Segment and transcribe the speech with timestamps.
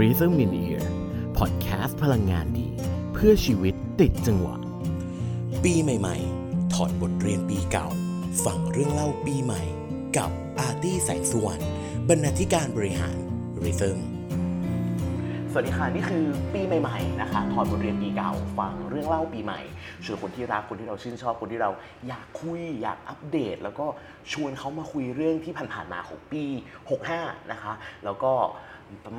[0.00, 0.84] Rhythm in Ear
[1.38, 2.68] Podcast พลังงานดี
[3.12, 4.56] เพื่อชีวิตติดจังหวะ
[5.64, 7.86] ปีใหม่ ๆ ถอดบทเรียนปีเก่า
[8.44, 9.62] ฟังเรื่องเล่าปีใหม่
[10.16, 11.62] กับอาร์ตี้แสงสุวรรณ
[12.08, 13.16] บรรณาธิการบริหาร
[13.62, 13.98] Rhythm
[15.50, 16.24] สวัสดีค่ะ นี่คือ
[16.54, 19.60] ปีใหม่ๆนะคะถอดบทเรียนปีเก่าฟังเรื่องเล่าปีใหม่
[20.04, 21.70] ชวนคนที่รักคนที่เราชื่นชอบคนที่เรา
[22.08, 23.86] อยากคุยอยากอัปเดต แล้วก็
[24.32, 26.44] ชวนเขามาคุยเรื่องที่ผ่านๆมาของปี
[26.98, 27.72] 65 นะคะ
[28.04, 28.32] แล้วก็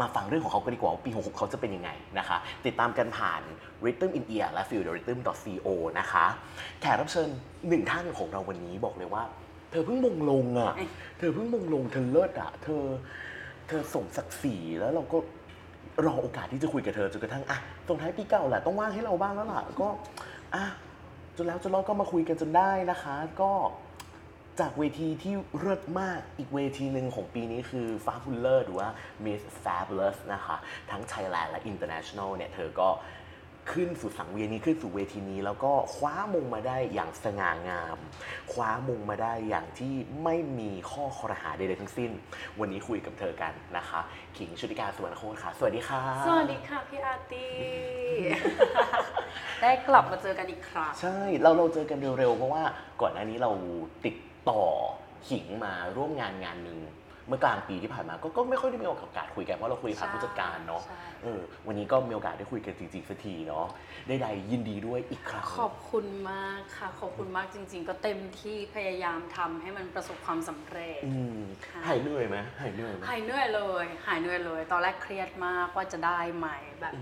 [0.01, 3.41] มาฟังเรื่องของเขากันดีกว่าว่าปี 66 เขาจะเป็นยังไงนะคะ ติดตามกันผ่าน
[3.85, 5.19] Rhythm in Ear และ Feel the Rhythm
[5.65, 5.67] co
[5.99, 6.25] นะคะ
[6.81, 7.29] แขกรับเชิญ
[7.69, 9.23] หนึ่งท่านของเราวันนี้บอกเลยว่า
[9.71, 10.73] เธอเพิ่งมงลงอะ
[11.17, 12.83] เธอเพิ่งมงลงเธอเลิศอะ เธอ
[13.67, 15.17] เธอส่งศักดิ์ศรีแล้วเราก็
[16.05, 17.57] รอโอกาสที่จะคุยกับเธอจนกระทั่งอะ
[17.87, 19.87] ส่งท้ายปีเก่าแหละต้องว่างให้เราบ้างแล้วล่ะ ก็
[20.55, 20.63] อะ
[21.37, 23.51] จนแล้วจนรอดก็มาคุยกันจนได้นะคะ ก็
[24.59, 28.89] จากเวทีที่เลิศมากอีกเวทีหนึ่งของปีนี้คือฟ้าบุลเลอร์หรือว่า
[29.25, 30.55] Miss Fabulous นะคะ
[30.91, 32.89] ทั้ง Thailand และ International เนี่ย เธอก็
[33.73, 37.97] ขึ้นสู่สังเวียนนี้ขึ้นสู่เวทีนี้ แล้วก็คว้ามงมาได้อย่างสง่างาม
[38.51, 42.11] คว้ามงมาได้อย่างที่ไม่มีข้อคอรหาใดๆทั้งสิ้น
[42.59, 44.01] วันนี้คุยกับเธอกันนะคะ
[44.37, 47.51] ขิงชุติการสุวรรณโคตรค่ะ สวัสดีค่ะ สวัสดีค่ะ พี่อาร์ตี้
[49.61, 52.63] ได้กลับมาเจอกันอีกครั้งใช่เราเราเจอกันเร็วๆเพราะว่า
[53.01, 53.51] ก่อนหน้านี้เรา
[54.05, 54.15] ติด
[54.49, 54.63] ต่อ
[55.29, 56.79] ขิงมาร่วมงานงานหนึ่ง
[57.27, 63.65] เมื่อกลางปีที่ผ่านมาก็ก็ไม่ค่อยได้มีโอกาสคุยกันเพราะเราคุยผ่านผู้จัดการเนาะใช่เออวันนี้ก็มีโอกาสได้คุยกันจริงๆสักทีเนาะ
[64.07, 76.47] ได้ใดๆยินดีด้วยอีกครั้งขอบคุณมากค่ะ ขอบคุณมากจริง ๆ ก็เต็มที่พยายามทำให้มันประสบความสำเร็จอืมค่ะหายเหนื่อยไหมหายเหนื่อยไหมหายเหนื่อยเลยหายเหนื่อยเลย ตอนแรกเครียดมากว่าจะได้ไหม
[76.81, 76.93] แบบ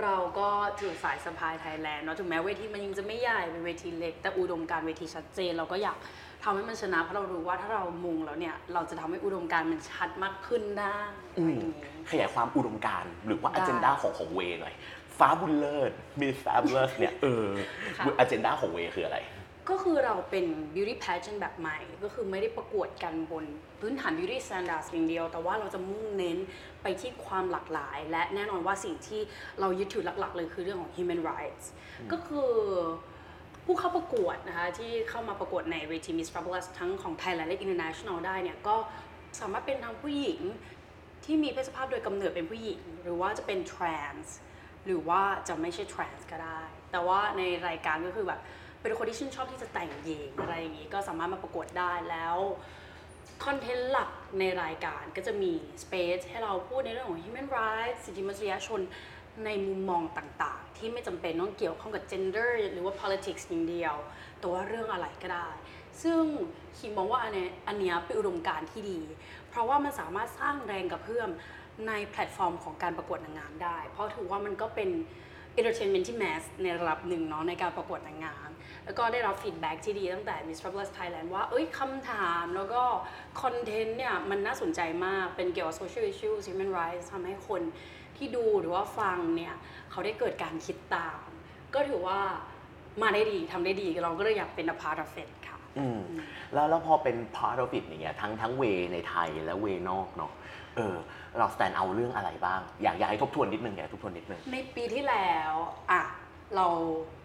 [0.00, 0.48] เราก็
[0.80, 5.98] ถือสายสะพายไทยแลนด์เนาะถึงแม้เวทีมันยังจะไม่ใหญ่เป็นเวทีเล็ก แต่อุดมการณ์เวทีชัดเจนเราก็อยาก
[6.48, 10.98] ทำให้มันชนะเพราะเรารู้ว่าถ้าเรามุงแล้วเนี่ยเราจะทำให้อุดมการณ์มันชัดมากขึ้นได้
[11.34, 14.74] อะอืไรมอย่างนี้ขยายความอุดมการณ์หรือว่าได้อ g e n d a ของของเวหน่อย
[15.18, 17.46] ฟ้าบุญเลิศมีฟาบเลสเนี่ยเออ
[17.98, 19.18] ค่ะอ g e n d a ของเวคืออะไร
[19.68, 23.44] ก็คือเราเป็น beauty pageant แบบใหม่ ก็คือไม่ได้ประกวดกันบน
[23.80, 26.38] พื้นฐาน beauty standards อย่างเดียว แต่ว่าเราจะมุ่งเน้น
[26.82, 29.20] ไปที่ความหลากหลาย และแน่นอนว่าสิ่งที่
[29.60, 31.64] เรายึดถือหลักๆ เลยคือเรื่องของ human rights
[32.12, 32.50] ก็คือ
[33.66, 38.76] ผู้เข้าประกวดนะคะที่เข้ามาประกวดในเวที Miss Fabulous ทั้งของ Thailand และ International ได้เนี่ยก็
[39.40, 40.40] สามารถเป็นทั้งผู้หญิง
[41.24, 44.28] ที่มีเพศสภาพโดยกำเนิดเป็นผู้หญิง หรือว่าจะเป็น trans
[44.86, 46.60] หรือว่าจะไม่ใช่ trans ก็ได้
[46.92, 48.40] แต่ว่าในรายการก็คือแบบ
[48.82, 52.36] เป็นคนที่ชื่นชอบที่จะแต่งหญิงอะไรอย่างนี้ก็สามารถมาประกวดได้แล้ว
[53.44, 55.52] คอนเทนต์หลักในรายการก็จะมี
[55.82, 58.80] space ให้เราพูดในเรื่องของ human rights สิทธิมนุษยชน
[59.44, 63.94] ในมุมมองต่างๆ ที่ไม่จำเป็นต้องเกี่ยวข้องกับ gender หรือว่า politics อย่างเดียว
[64.38, 65.48] แต่ว่าเรื่องอะไรก็ได้
[66.02, 66.22] ซึ่ง
[66.78, 69.00] คิมมองว่าอันเนี้ยอันเนี้ยเป็นอุดมการณ์ที่ดี
[69.48, 71.30] เพราะว่ามันสามารถสร้างแรงกระเพื่อม
[71.88, 74.90] ในแพลตฟอร์มของการประกวดนางงามได้ เพราะถือว่ามันก็เป็น
[75.58, 78.50] entertainment ที่ mass ในระดับหนึ่งเนาะในการประกวดนางงาม
[78.84, 82.82] แล้วก็ได้รับ feedback ที่ดีตั้งแต่ Miss Fabulous Thailand ว่า เอ้ยคำถามแล้วก็
[83.42, 87.62] content เนี่ย มันน่าสนใจมากเป็นเกี่ยวกับ social issues human rights ทำให้คน
[88.18, 89.54] ที่ดูหรือว่าฟังเนี่ย
[89.90, 91.18] เขาได้เกิดการคิดตาม
[91.74, 92.18] ก็ถือว่า
[93.02, 96.00] มาได้ดีทำได้ดีเราก็เลยอยากเป็น a part of it ค่ะอืม
[96.54, 98.62] แล้วแล้วพอเป็น part of it อย่างเงี้ยทั้งทั้งเว
[98.92, 100.32] ในไทยและเวนอกเนาะ
[100.76, 100.96] เออ
[101.38, 105.52] เรา stand out เรื่องอะไรบ้าง อยากอยากให้ทบทวนนิดนึงอยากให้ทบทวนนิดนึง ในปีที่แล้ว
[105.90, 106.02] อะ
[106.56, 106.66] เรา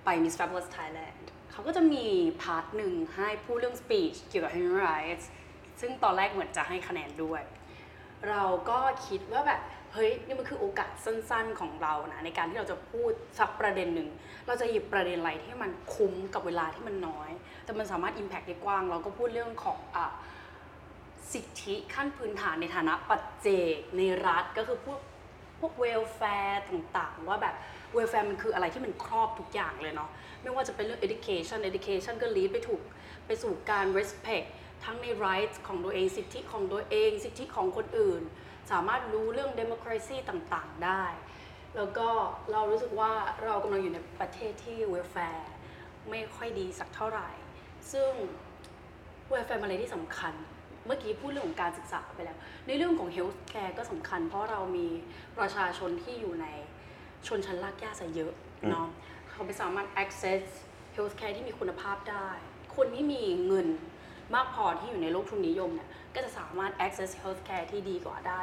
[0.05, 2.05] ไป Miss Fabulous Thailand เขาก็จะมี
[2.41, 5.25] part หนึ่งให้พูดเรื่อง speech เกี่ยวกับ human rights
[5.81, 7.41] ซึ่งตอนแรกเหมือนจะให้คะแนนด้วย
[8.29, 9.61] เราก็คิดว่าแบบ
[9.93, 14.09] เฮ้ยนี่มันคือโอกาสสั้น ๆของเรานะในการที่เราจะพูดสักประเด็นหนึ่ง
[14.47, 17.31] เราจะหยิบประเด็นอะไรที่มันคุ้มกับเวลาที่มันน้อย
[17.65, 20.05] แต่มันสามารถ impact ได้กว้าง เราก็พูดเรื่องของอะ
[21.33, 24.99] สิทธิขั้นพื้นฐานในฐานะปัจเจกในรัฐก็คือพวก
[25.59, 27.55] พวก welfare ต่างๆ ว่าแบบ
[27.93, 30.09] welfare มันคืออะไรที่มันครอบทุกอย่างเลยเนาะ
[30.41, 32.81] ไม่ว่าจะเป็นเรื่อง education education ก็ lead ไปถูก
[33.25, 34.47] ไปสู่การ respect
[34.83, 38.21] ทั้งใน rights ของตัวเองสิทธิของตัวเอง สิทธิของคนอื่น
[38.71, 41.03] สามารถรู้เรื่อง democracy ต่างๆ ได้
[41.75, 42.07] แล้วก็
[42.51, 43.11] เรารู้สึกว่า
[43.43, 45.51] เรากำลังอยู่ในประเทศที่ welfare
[46.09, 47.29] ไม่ค่อยดีสักเท่าไหร่
[47.91, 48.11] ซึ่ง
[49.29, 50.33] welfare อะไรที่สำคัญ
[50.85, 52.37] เมื่อกี้พูดเรื่องของการศึกษาไปแล้ว
[52.67, 54.87] ในเรื่องของ health care ก็สำคัญ เพราะเรามี
[55.37, 56.47] ประชาชนที่อยู่ใน
[57.27, 58.33] ชนชั้นรากหญ้าซะเยอะ
[58.69, 58.87] เนาะ
[59.29, 60.43] เขาไม่สามารถ access
[60.95, 62.27] health care ที่มีคุณภาพได้
[62.75, 63.67] คนที่มีเงิน
[64.35, 68.39] มากพอที่อยู่ในโลกทุนนิยมเนี่ย ก็จะสามารถ access health care ที่ดีกว่าได้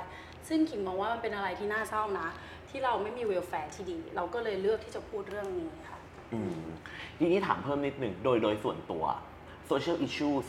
[0.48, 2.28] ซึ่งขิงมองว่ามันเป็นอะไรที่น่าเศร้านะ
[2.70, 5.98] ที่เราไม่มี welfare ที่ดี เราก็เลยเลือกที่จะพูดเรื่องนี้ค่ะ
[6.34, 6.62] อืม
[7.18, 9.04] ทีนี้ถามเพิ่มนิดหนึ่งโดยโดยส่วนตัว
[9.70, 10.46] social issues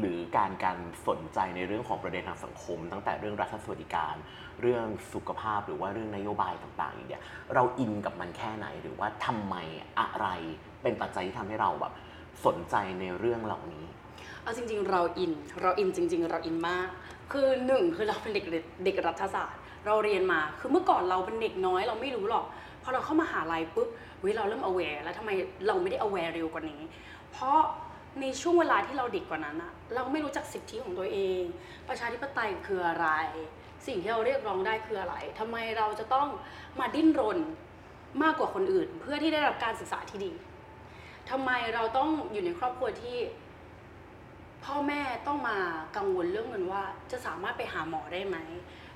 [0.00, 4.14] หรือการการสนใจในเรื่องของประเด็นทางสังคม ตั้งแต่เรื่องรัฐสวัสดิการ
[4.62, 7.22] เรื่องสุขภาพหรือว่าเรื่องนโยบายต่างๆอย่างเงี้ย
[7.54, 9.54] เราอินกับมันแค่ไหนหรือว่าทำไม
[10.00, 10.26] อะไร
[10.82, 11.92] เป็นปัจจัยที่ทำให้เราแบบ
[12.46, 13.86] สนใจในเรื่องเหล่านี้
[14.46, 15.32] เอาจริง ๆ เราอิน
[15.62, 16.88] เราอินจริง ๆ เราอินมาก
[17.32, 18.44] คือหนึ่งคือเราเป็นเด็ก
[18.84, 22.44] เด็กรัฐศาสตร์ เราเรียนมา คือเมื่อก่อนเราเป็นเด็กน้อย เราไม่รู้หรอก
[22.82, 23.88] พอเราเข้ามาหาลัยปุ๊บ
[24.18, 25.30] เฮ้ยเราเริ่ม aware แล้วทำไม
[25.66, 26.80] เราไม่ได้ aware เร็วกว่านี้
[27.32, 27.58] เพราะ
[28.20, 31.42] ในช่วงเวลาที่เราเด็กกว่านั้นอะเราไม่รู้จักสิทธิของตัวเอง
[31.88, 33.08] ประชาธิปไตยคืออะไร
[33.86, 36.28] สิ่งที่เราเรียกร้องได้คืออะไรทำไมเราจะต้อง
[36.80, 37.38] มาดิ้นรน
[38.22, 40.32] มากกว่าคนอื่น เพื่อที่ได้รับการศึกษาที่ดี
[41.30, 43.16] ทำไมเราต้องอยู่ในครอบครัวที่
[44.66, 45.56] พ่อแม่ต้องมา
[45.96, 46.82] กังวลเรื่องเงินว่า
[47.12, 48.36] จะสามารถไปหาหมอได้ไหม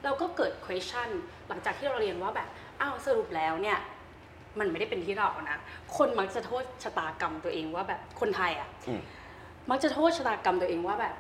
[0.05, 1.08] เราก็เกิด question
[1.49, 2.49] หลังจากที่เราเรียนว่าแบบ
[2.81, 3.78] อ้าวสรุปแล้วเนี่ย
[4.58, 5.58] มันไม่ได้เป็นที่เรานะ
[5.96, 9.00] คนมักจะโทษชะตากรรมตัวเองว่าแบบคนไทยอะอืม
[9.70, 11.14] มักจะโทษชะตากรรมตัวเองว่าแบบ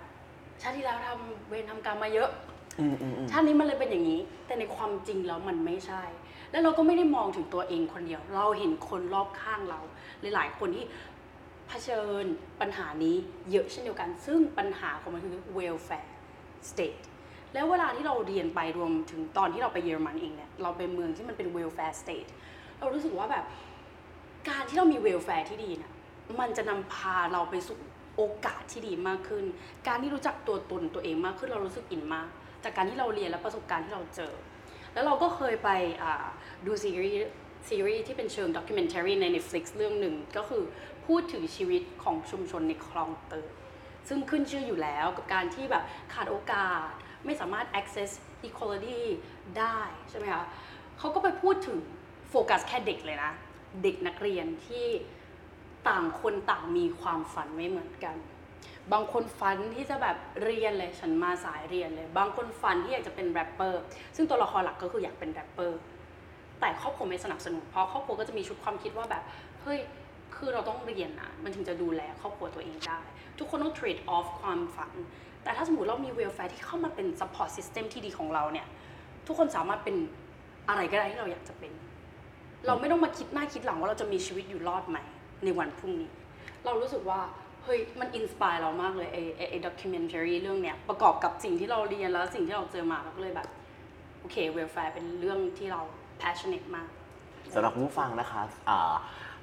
[0.62, 2.30] ชาติที่แล้วทำเวรทำกรรมมาเยอะ
[2.78, 6.02] อืมอืมอืมชาตินี้มันเลยเป็นอย่างนี้ แต่ในความจริงแล้วมันไม่ใช่
[6.50, 9.80] แล้วเราก็ไม่ได้มองถึงตัวเองคนเดียว เราเห็นคนรอบข้างเรา
[10.34, 10.84] หลายๆคนที่
[11.70, 12.24] เผชิญ
[12.60, 13.16] ปัญหานี้
[13.50, 16.10] เยอะเช่นเดียวกัน ซึ่งปัญหาของมันคือ welfare
[16.70, 17.00] state
[17.54, 22.28] แล้วเวลาที่เราเรียนไปรวมถึงตอนที่เราไปเยอรมันเองเนี่ยเราไปเมืองที่มันเป็น welfare state
[22.78, 23.44] เรารู้สึกว่าแบบ
[24.48, 25.92] การที่เรามี welfare ที่ดีเนี่ย
[26.40, 27.78] มันจะนำพาเราไปสู่
[28.16, 29.44] โอกาสที่ดีมากขึ้น
[29.88, 32.28] การที่รู้จักตัวตนตัวเองมากขึ้นเรารู้สึกอินมาก
[32.64, 34.32] จากการที่เราเรียนและประสบการณ์ที่เราเจอ
[34.94, 35.68] แล้วเราก็เคยไป
[36.66, 37.30] ดูซีรีส์
[37.68, 40.62] ซีรีส์ที่เป็นเชิงด็อกิเมน a r y ใน Netflix เรื่องหนึ่งก็คือ
[41.10, 43.48] พูดถึงชีวิตของชุมชนในคลองเตย
[44.08, 45.84] ซึ่งขึ้นชื่ออยู่แล้วกับการที่แบบ
[46.14, 46.88] ขาดโอกาส
[47.24, 48.10] ไม่สามารถ access
[48.48, 49.02] equality
[49.58, 49.78] ได้
[50.10, 50.44] ใช่ไหมคะ
[50.98, 51.78] เขาก็ไปพูดถึง
[52.30, 53.32] โฟกัสแค่เด็กเลยนะ
[53.82, 54.86] เด็กนักเรียนที่
[55.88, 58.16] ต่างคนต่างมีความฝันไม่เหมือนกัน
[58.92, 63.82] บางคนฝันที่จะแบบเรียนเลยฉันมาสายเรียนเลย บางคนฝันที่อยากจะเป็นแรปเปอร์
[64.16, 65.78] ซึ่งตัวละครหลักก็คืออยากเป็นแรปเปอร์
[66.60, 69.22] แต่ครอบครัวไม่สนับสนุนเพราะครอบครัวก็จะมีชุดความคิดว่าแบบ
[69.62, 69.80] เฮ้ย
[70.40, 72.98] คือเราต้องเรียนนะมันถึงจะดูแลครอบครัวตัวเองได้
[73.38, 74.92] ทุกคนต้อง trade off ความฝัน
[75.42, 78.66] แต่ถ้าสมมติเรามี welfare ที่เข้ามาเป็น support system ที่ดีของเราเนี่ย
[79.26, 79.96] ทุกคนสามารถเป็น
[80.68, 81.72] อะไรก็ได้ที่เราอยากจะเป็น
[82.66, 84.98] เราไม่ต้องมาคิดหน้าคิดหลังว่าเราจะมีชีวิตอยู่รอดไหม
[85.44, 86.10] ในวันพรุ่งนี้
[86.64, 87.20] เรารู้สึกว่า
[87.64, 93.48] เฮ้ยมัน inspire เรามากเลยไอไอ้ไอ้ documentary เรื่องเนี้ยประกอบกับสิ่งที่เราเรียนแล้วสิ่งที่เราเจอมาเราก็เลยแบบ
[94.20, 95.80] โอเค welfare เป็นเรื่องที่เรา
[96.22, 96.88] passionate มาก
[97.54, 98.94] สำหรับผู้ฟังนะคะอ่า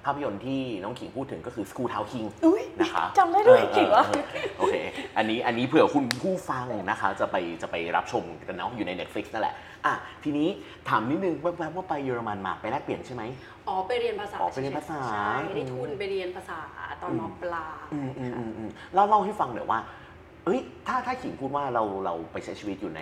[0.07, 4.23] ภาพยนตร์ที่น้องขิงพูดถึงก็คือ School Town King อุ๊ยนะคะจำได้ด้วยออเก่งว่ะออ
[4.57, 4.75] โอเค
[5.17, 9.55] อันนี้อันนี้เผื่อคุณผู้ฟังนะคะ จะไปจะไปรับชมกันเนาะอยู่ใน Netflix นั่นแหละ
[9.85, 9.93] อะ
[10.23, 10.47] ทีนี้
[10.89, 13.23] ถามนิดนึงแวบๆว่าไปเยอรมันมาไปแลกเปลี่ยนใช่ไหม
[13.67, 16.59] อ๋อไปเรียนภาษาอ๋อไปเรียนภาษาใช่ได้อืมทุนไปเรียนภาษา
[17.01, 19.79] ตอนมปลายอืมอืมอืมอืมเล่าเล่าให้ฟังหน่อยว่า
[20.45, 22.99] เอ้ยถ้าถ้าขิงพูดว่าเราเราไปใช้ชีวิตอยู่ใน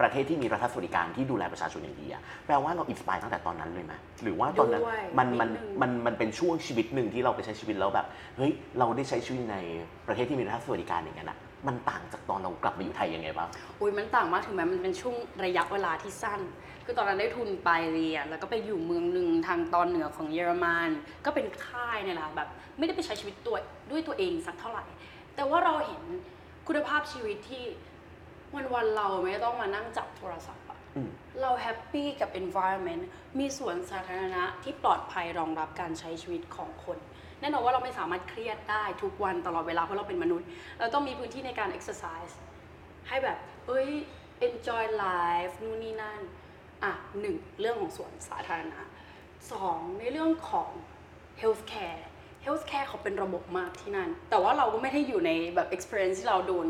[0.00, 3.92] ประเทศที่มีรัฐสวัสดิการที่ดูแลประชาชนอย่างดีอะแปลว่าเรา inspire ตั้งแต่ตอนนั้นเลยไหม
[4.22, 8.06] หรือว่าตอนนั้นด้วยมันมันนิดนึง มันมันเป็นช่วงชีวิตหนึ่งที่เราไปใช้ชีวิตแล้วแบบ
[8.36, 9.56] เฮ้ยเราได้ใช้ชีวิตใน
[10.06, 13.48] ประเทศที่มีรัฐสวัสดิการอย่างนั้นอะมันต่างจากตอนเรากลับมาอยู่ไทยยังไงบ้าง
[13.80, 16.40] อุ้ยมันต่างมากถึงแม้มันเป็นช่วงระยะเวลาที่สั้น
[16.84, 20.90] คือตอนนั้นได้ทุนไปเรียน แล้วก็ไปอยู่เมืองหนึ่งทางตอนเหนือของเยอรมัน
[21.24, 22.48] ก็เป็นค่ายเนี่ยแหละแบบ
[22.78, 23.56] ไม่ได้ไปใช้ชีวิตตัว
[23.90, 24.84] ด้วยตัวเองสักเท่าไหร่
[25.36, 26.02] แต่ว่าเราเห็น
[26.68, 27.64] คุณภาพชีวิตที่
[28.54, 31.10] วันวันๆเราไม่ต้องมานั่งจับโทรศัพท์อะอืม
[31.40, 33.02] เราแฮปปี้กับ environment
[33.38, 36.98] มีสวนสาธารณะที่ปลอดภัยรองรับการใช้ชีวิตของคน
[37.40, 40.46] แน่นอนว่าเราไม่สามารถเครียดได้ทุกวันตลอดเวลาเพราะเราเป็นมนุษย์
[40.78, 42.34] เราต้องมีพื้นที่ในการ exercise
[43.08, 43.88] ให้แบบ เอ้ย
[44.46, 46.20] enjoy life นู่นนี่นั่น
[46.84, 48.80] อะหนึ่งเรื่องของสวนสาธารณะ
[49.52, 50.68] สองในเรื่องของ
[51.40, 52.02] healthcare
[52.44, 56.66] healthcare เขาเป็นระบบมากที่นั่น แต่ว่าเราก็ไม่ได้อยู่ในแบบ experience ที่เราโดน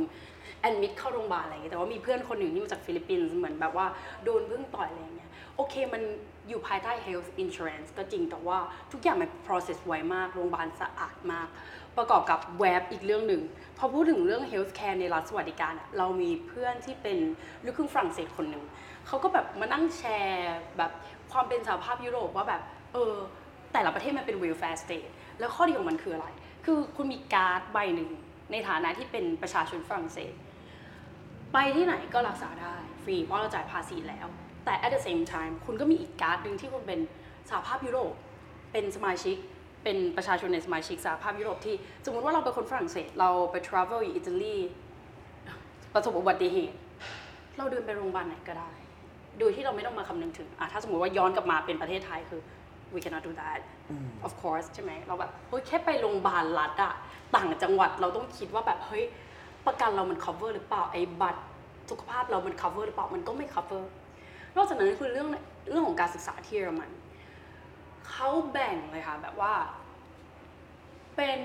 [0.68, 3.86] admit เข้าโรงพยาบาลอะไรอย่างเงี้ยแต่ว่ามีเพื่อนคนหนึ่งที่มาจากฟิลิปปินส์เหมือนแบบว่า
[4.24, 6.02] โดนพึ่งต่อยอะไรอย่างเงี้ยโอเคมัน
[6.48, 8.58] อยู่ภายใต้ health insurance ก็จริงแต่ว่า
[8.92, 11.48] ทุกอย่างมัน process ไวมาก โรงพยาบาลสะอาดมาก
[11.96, 13.42] ประกอบกับแวบอีกเรื่องหนึ่ง
[13.78, 17.18] พอพูดถึงเรื่อง healthcare ในรัฐสวัสดิการอะเรามีเพื่อนที่เป็น
[17.64, 18.64] ลูกครึ่งฝรั่งเศสคนหนึ่ง
[19.06, 20.92] เขาก็แบบมานั่งแชร์แบบ
[21.32, 23.14] ความเป็นสหภาพยุโรปว่าแบบเออ
[23.72, 26.26] แต่ละประเทศมันเป็น welfare state แล้วข้อดีของมันคืออะไร
[26.64, 28.10] คือคุณมีการ์ดใบหนึ่ง
[28.52, 30.32] ในฐานะที่เป็นประชาชนฝรั่งเศส
[31.52, 34.26] ไปที่ไหนก็รักษาได้ฟรีเพราะเราจ่ายภาษีแล้ว
[34.64, 37.00] แต่ at the same time คุณก็มีอีกการ์ดหนึ่งที่คุณเป็น
[37.48, 38.12] สหภาพยุโรป
[38.72, 39.36] เป็นสมาชิก
[39.84, 44.56] เป็นประชาชนในสมาชิกสหภาพยุโรปที่ สมมติว่าเราเป็นคนฝรั่งเศส เราไป travel อยู่อิตาลี
[45.94, 46.76] ประสบอุบัติเหตุ
[47.58, 48.72] เราเดินไปโรงพยาบาลไหนก็ได้
[49.38, 52.40] โดยที่เราไม่ต้องมาคำนึงถึงอะถ้าสมมติว่าย้อนกลับมาเป็นประเทศไทยคือ
[52.94, 53.60] we cannot do that
[54.26, 56.92] of course ใช่ไหมเราแบบเฮ้ยแค่ไปโรงพยาบาลรัฐอะ
[57.36, 59.04] ต่างจังหวัดเราต้องคิดว่าแบบเฮ้ย
[59.66, 61.40] ประกันเรามัน cover หรือเปล่าไอ้บัตร
[61.90, 63.82] สุขภาพเรามัน cover หรือเปล่ามันก็ไม่ cover
[64.56, 65.28] นอกจากนั้นคือเรื่อง
[65.70, 66.90] เรื่องของการศึกษาที่เยอรมัน
[68.08, 69.52] เขาแบ่งเลยค่ะแบบว่า
[71.16, 71.40] เป็น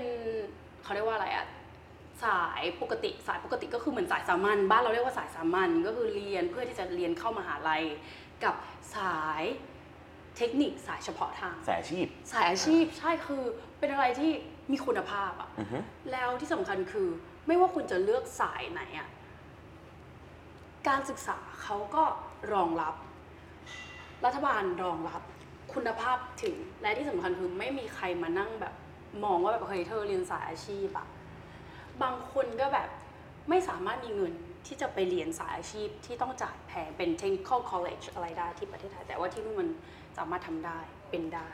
[0.82, 1.46] เขาเรียกว่าอะไรอะ
[2.24, 7.82] สายปกติสายปกติก็คือเหมือนสายสามัญบ้านเราเรียกว่าสายสามัญก็คือเรียนเพื่อที่จะเรียนเข้ามหาลัย
[8.44, 8.54] กับ
[8.96, 9.42] สาย
[10.36, 13.42] เทคนิคสายเฉพาะทาง สายอาชีพ สายอาชีพใช่คือ
[13.78, 14.30] เป็นอะไรที่
[14.72, 15.78] มีคุณภาพอะอือฮึ
[16.12, 17.08] แล้วที่สำคัญคือ
[17.48, 19.08] ไม่ว่าคุณจะเลือกสายไหนอะ
[20.88, 22.04] การศึกษาเขาก็
[22.52, 22.94] รองรับ
[24.24, 25.22] รัฐบาลรองรับ
[25.74, 28.74] คุณภาพถึงและที่สำคัญคือไม่มีใครมานั่งแบบ
[29.24, 31.06] มองว่าแบบเฮ้ยเธอเรียนสายอาชีพอะ
[32.02, 32.88] บางคนก็แบบ
[33.48, 34.34] ไม่สามารถมีเงิน
[34.66, 39.68] ที่จะไปเรียนสายอาชีพที่ต้องจ่ายแพงเป็น technical college อะไรได้ที่ประเทศไทย แต่ว่าที่นู่นมัน
[40.18, 40.78] สามารถทำได้
[41.10, 41.48] เป็นได้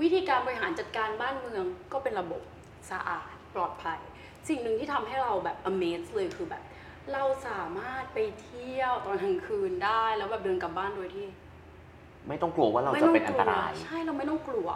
[0.00, 2.42] วิธีการบริหารจัดการบ้านเมืองก็เป็นระบบ
[2.90, 4.00] สะอาดปลอดภัย
[4.48, 6.62] สิ่งหนึ่งที่ทำให้เราแบบ amaze เลยคือแบบ
[7.12, 11.26] เราสามารถไปเที่ยวตอนกลางคืนได้แล้วแบบเดินกลับบ้านโดยที่
[12.28, 14.68] ไม่ต้องกลัวว่าเราไม่จะต้องเป็นกอันลัตวราย ใช่เราไม่ต้องกลัว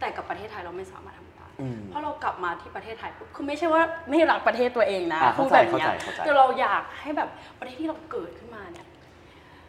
[0.00, 7.28] แต่กับประเทศไทยเราไม่สามารถทำได้อืมเพราะเรากลับมาที่ประเทศไทยปุ๊บคือไม่ใช่ว่าไม่รักประเทศตัวเองนะอะพูเข้าดใจแบบเนี้ยเข้าใจเข้าใจแต่เราอยากให้แบบ
[7.60, 8.86] ประเทศที่เราเกิดขึ้นมาเนี่ย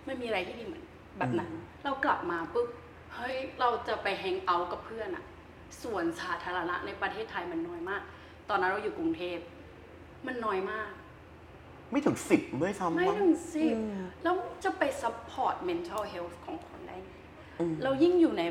[0.08, 0.84] มันมีอะไรที่ดีเหมือน
[1.20, 1.52] แบบนั้น
[1.84, 2.68] เรากลับมาปุ๊บ
[3.16, 5.24] เฮ้ยเราจะไปแฮงเอาท์กับเพื่อนอะ
[5.84, 8.02] ส่วนสาธารณะในประเทศไทยมันน้อยมาก
[8.50, 9.38] ตอนนั้นเราอยู่กรุงเทพ
[10.26, 10.92] มันน้อยมาก
[11.92, 13.76] ไม่ถึงสิบด้วยซ้ำไม่มั้ง ถึงสิบ
[14.24, 17.12] แล้วจะไป support mental health ของคนได้ไง
[17.84, 18.44] เรายิ่งอยู่ใน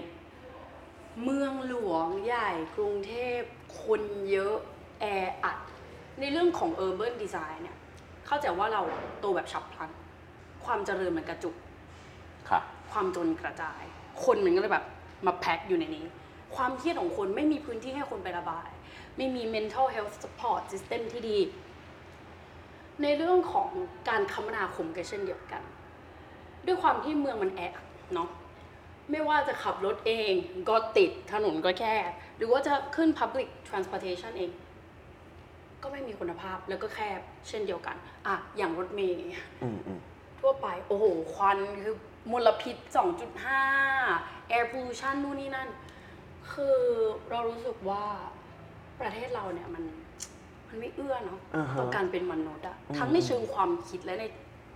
[1.24, 3.40] เมืองหลวงใหญ่กรุงเทพ
[3.82, 4.00] คน
[4.30, 4.56] เยอะ
[5.00, 5.04] แอ
[5.44, 5.58] อัด
[6.20, 7.76] ในเรื่องของ urban design เนี่ย
[8.26, 8.82] เข้าใจว่าเรา
[9.20, 9.90] โตแบบฉับพลัน
[10.64, 11.54] ความเจริญมันกระจุก
[12.50, 12.60] ค่ะ
[12.92, 13.82] ความจนกระจาย
[14.24, 14.84] คนมันก็เลยแบบ
[15.26, 16.04] มาแพ็คอยู่ในนี้
[16.56, 18.68] ความเครียดของคนไม่มีพื้นที่ให้คนไประบาย
[19.18, 21.38] ไม่มี mental health support system ที่ดี
[23.02, 23.68] ในเรื่องของ
[24.08, 25.62] การคมนาคมก็เช่นเดียวกัน
[26.66, 28.28] ด้วยความที่เมืองมันแออัดเนาะ
[29.10, 30.32] ไม่ว่าจะขับรถเอง
[30.68, 34.50] ก็ติดถนนก็แคบหรือว่าจะขึ้น public transportation เอง
[35.82, 37.96] ก็ไม่มีคุณภาพแล้วก็แคบเช่นเดียวกัน
[38.26, 39.20] อะอย่างรถเมล์
[39.62, 40.00] อืมอืม
[40.40, 41.96] ทั่วไปโอ้โห ควันคือ
[42.30, 42.76] มลพิษ
[43.84, 45.68] 2.5 air pollution นู่นนี่นั่น
[46.52, 46.78] คือ
[47.30, 48.04] เรารู้สึกว่า
[49.00, 49.84] ประเทศเราเนี่ยมัน
[50.68, 54.24] มันไม่เอื้อเนาะอ่าฮะต่อการเป็นมนุษย์อะอืมทั้งในเชิงความคิดและใน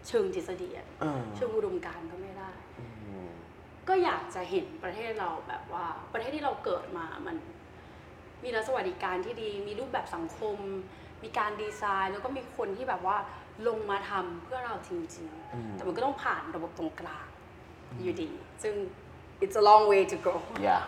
[0.08, 2.86] เชิงทฤษฎีอะเออเชิงอุดมการณ์ก็ไม่ได้อื
[3.28, 3.30] ม
[3.88, 7.36] ก็อยากจะเห็นประเทศเราแบบว่า ประเทศที่เราเกิดมามัน
[8.44, 10.56] มีรัฐสวัสดิการที่ดี มีรูปแบบสังคม
[11.22, 13.16] มีการดีไซน์ แล้วก็มีคนที่แบบว่า
[13.68, 17.26] ลงมาทำเพื่อเราจริงอืมๆแต่มันก็ต้องผ่านระบบตรงกลาง
[18.02, 18.30] อยู่ดี
[18.62, 18.74] ซึ่ง
[19.44, 20.34] it's a long way to go
[20.66, 20.82] yeah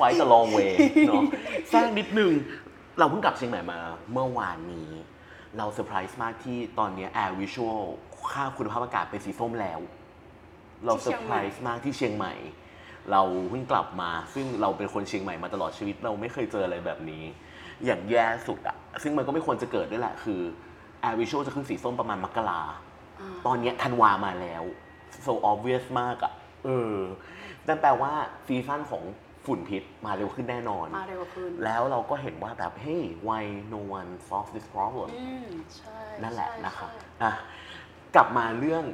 [0.00, 0.72] quite a long way
[1.08, 1.22] เนอะ
[1.68, 2.32] แทรกนิดนึง
[2.98, 3.78] เราเพิ่งกลับเชียงใหม่มา
[4.12, 4.90] เมื่อวานนี้
[5.58, 7.82] เราเซอร์ไพรส์มากที่ตอนเนี้ย Air Visual
[8.32, 9.80] ค่าคุณภาพอากาศเป็นสีส้มแล้ว
[10.86, 12.34] เราเซอร์ไพรส์มากที่เชียงใหม่
[13.10, 17.24] เราเพิ่งกลับมา ซึ่งเราเป็นคนเชียงใหม่มาตลอดชีวิตเราไม่เคยเจออะไรแบบนี้
[17.84, 20.40] อย่างแย่สุดอะซึ่งมันก็ไม่ควรจะเกิดด้วยแหละคือ
[21.04, 22.60] Air Visual จะขึ้นสีส้มประมาณมกรา
[23.20, 24.62] อ่าตอนเนี้ยธันวามาแล้ว
[25.26, 26.32] so obvious มากอะ
[26.64, 26.96] เออ
[27.68, 28.12] นั่นแปลว่า
[28.46, 29.02] ซีซั่นของ
[29.46, 37.32] ฝุ่นพิษมาเร็วขึ้นแน่นอน มาเร็วขึ้น แล้วเราก็เห็นว่าแบบ hey why no one solve this problem อืมใช่นั่นแหละใช่นะครับใช่อะ
[38.14, 38.84] กลับมาเรื่อง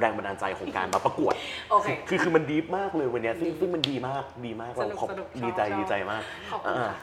[0.00, 1.34] แรงบันดาลใจของการมาประกวด
[1.70, 6.22] โอเคคือคือมันดีมากเลยวันเนี้ยซึ่งดีซึ่งมันดีมากดีมากเราสนุกขอบสนุกชอบดีใจชอบดีใจมาก
[6.52, 6.96] ขอบคุณอ่าค่ะ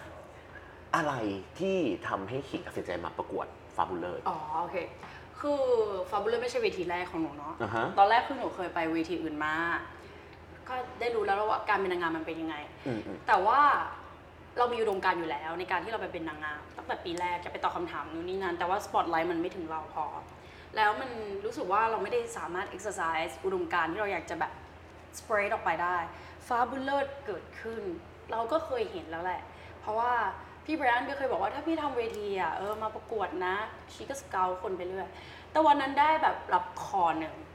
[0.95, 1.13] อะไร
[1.59, 3.45] ที่ทำให้ขิงตัดสินใจมาประกวด
[3.75, 4.77] Fabulousอ๋อโอเค
[5.39, 5.61] คือ
[6.09, 9.53] Fabulous ไม่ใช่เวทีแรกของหนูเนาะอ่าฮะตอนแรกคือหนูเคยไปเวทีอื่นมา
[10.69, 12.55] ก็ได้รู้แล้วว่าการเป็นนางงามมันเป็นยังไง
[12.87, 13.61] อืมอืมแต่ว่า
[14.57, 20.05] เรามีอุดมการณ์อยู่แล้ว ในการที่เราไปเป็นนางงามตั้งแต่ปีแรกจะไปตอบคำถามนู่นนี่นั่นแต่ว่าสปอตไลท์มันไม่ถึงเราพอ
[20.75, 21.09] แล้วมัน
[21.45, 24.51] รู้สึกว่าเราไม่ได้สามารถ exercise อุดมการณ์ที่เราอยากจะแบบ
[25.17, 25.97] spread ออกไปได้
[26.47, 27.81] Fabulous เกิดขึ้น
[28.31, 29.41] เราก็เคยเห็นแล้วแหละ
[29.81, 30.13] เพราะว่า
[30.65, 33.55] พี่แบรนด์ก็เคยบอกว่าถ้าพี่ทำเวทีอะเออมาประกวดนะ
[33.93, 35.07] ชีก็สเกลคนไปเรื่อย
[35.51, 37.54] แต่วันนั้นได้แบบรับคอหนึ่งอื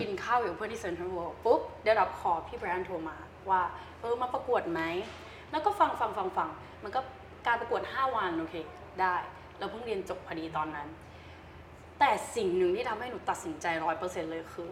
[0.00, 3.16] กินข้าวอยู่เพื่อนที่เซ็นทรัลเวิลด์ปุ๊บได้รับคอพี่แบรนด์โทรมา
[3.50, 3.62] ว่า
[4.00, 4.80] เออมาประกวดไหม
[5.50, 6.48] แล้วก็ฟังฟังฟังฟัง
[6.82, 7.00] มันก็
[7.46, 8.54] การประกวด 5 วันโอเค
[9.00, 9.14] ได้
[9.58, 10.88] เราเพิ่งเรียนจบพอดีตอนนั้น
[11.98, 14.68] แต่สิ่งหนึ่งที่ทำให้หนูตัดสินใจร้อยเปอร์เซ็นต์เลยคือ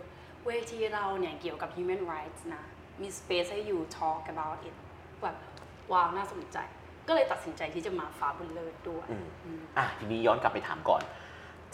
[0.47, 2.65] เวทีเราเนี่ยเกี่ยวกับ human rights นะ
[3.01, 4.77] มี space ให้ you talk about it
[5.23, 5.37] แบบ
[5.93, 6.59] ว้าวน่าสนใจ
[7.09, 11.09] ก็เลยตัดสินใจที่จะมาฟ้าบุญเลิศด้วยอืมอืมอะทีนี้ย้อนกลับไปถามก่อนแ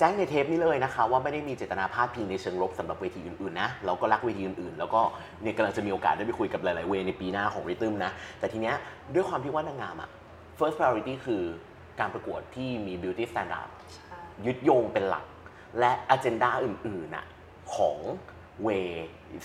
[0.00, 5.00] จ้งในเทปนี้เลยนะคะว่าไม่ได้มีเจตนาพาดพิงในเชิงลบสำหรับเวทีอื่นๆนะเราก็รักเวทีอื่นๆ แล้วก็
[5.42, 8.76] เนี่ยกำลังจะมีโอกาสได้ไปคุยกับหลายๆเวในปีหน้าของริทึมนะ แต่ทีเนี้ย
[9.14, 10.10] ด้วยความที่ว่านางงามอะ
[10.58, 11.42] first priority คือ
[12.00, 15.24] การประกวดที่มี beauty standard ใช่ยึดโยงเป็นหลัก
[15.78, 17.26] และอ g e n d a อื่นๆน่ะ
[17.74, 17.98] ของ
[18.62, 18.68] เว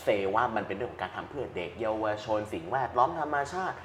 [0.01, 3.77] เซว่ามันเป็นเรื่องของการทำเพื่อเด็กเยาวชนสิ่งแวดล้อมธรรมชาติ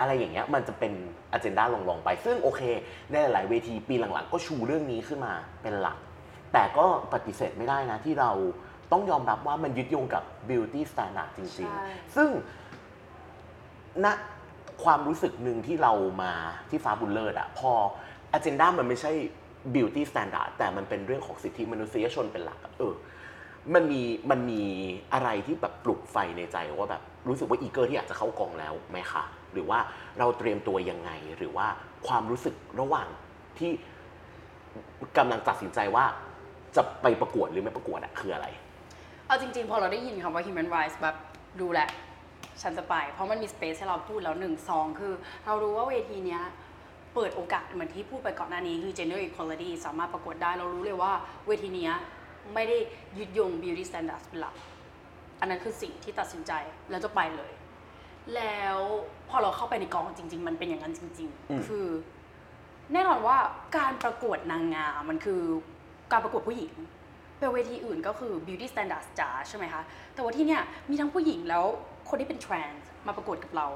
[0.00, 0.92] อะไรอย่างเงี้ยมันจะเป็น
[1.32, 2.62] อ g e n d a ลงๆไป ซึ่งโอเค
[3.10, 5.96] ในหลายๆเวทีปีหลังๆ ก็ชูเรื่องนี้ขึ้นมาเป็นหลัก
[6.52, 8.30] แต่ก็ปฏิเสธไม่ได้นะที่เรา
[8.92, 12.28] ต้องยอมรับว่ามันยึดโยงกับ beauty standard จริงใช่ๆซึ่ง
[14.04, 14.06] ณ
[14.84, 15.92] ความรู้สึกหนึ่งที่เรา
[16.22, 16.32] มา
[16.70, 17.72] ที่ฟ้าบุญเลิศอะพอ
[18.36, 19.12] agenda มันไม่ใช่
[19.74, 22.94] beauty standard แต่มันเป็นเรื่องของสิทธิมนุษยชนเป็นหลักอะเออ
[23.74, 24.62] มันมีมันมี
[25.12, 29.78] อะไรที่แบบปลุกไฟในใจว่าแบบรู้สึกว่าอีเกอร์ที่อยากจะเข้ากองแล้วไหมคะ หรือว่า
[30.18, 31.66] เราเตรียมตัวยังไง หรือว่า
[32.06, 33.06] ความรู้สึกระหว่าง
[33.58, 33.70] ที่
[35.18, 36.04] กำลังตัดสินใจว่า
[36.76, 38.46] จะไปประกวดหรือไม่ประกวดอะคืออะไร
[39.26, 41.16] เอาจริง ๆ พอเราได้ยินคำว่า human rights แบบ
[41.60, 41.88] ดูแลว
[42.62, 45.12] ฉันจะไป เพราะมันมี space ให้เราพูดแล้วหนึ่งสองคือ
[45.46, 46.42] เรารู้ว่าเวทีเนี้ย
[47.14, 51.12] เปิดโอกาสเหมือนที่พูดไปก่อนหน้านี้คือ gender equality สามารถประกวดได้เรารู้เลยว่า
[51.46, 51.92] เวทีเนี้ย
[52.54, 52.76] ไม่ได้
[53.18, 54.54] ยึดโยง beauty standards เป็นหลัก
[55.40, 56.52] อันนั้นคือสิ่งที่ตัดสินใจ
[56.90, 57.52] แล้วจะไปเลย
[58.34, 58.78] แล้ว
[59.28, 61.86] พอเราเข้าไปในกองจริง ๆ มันเป็นอย่างนั้นจริงอืมๆคือ
[62.92, 63.38] แน่นอนว่า
[63.76, 65.42] การประกวดนางงามมันคือ
[66.12, 66.72] การประกวดผู้หญิง
[67.38, 69.82] แต่เวทีอื่นก็คือ beauty standards จ๋าใช่ไหมคะ
[70.14, 71.64] แต่ว่าที่เนี่ยมีทั้งผู้หญิงแล้ว
[72.08, 73.66] คนที่เป็น trans มาประกวดกับเรา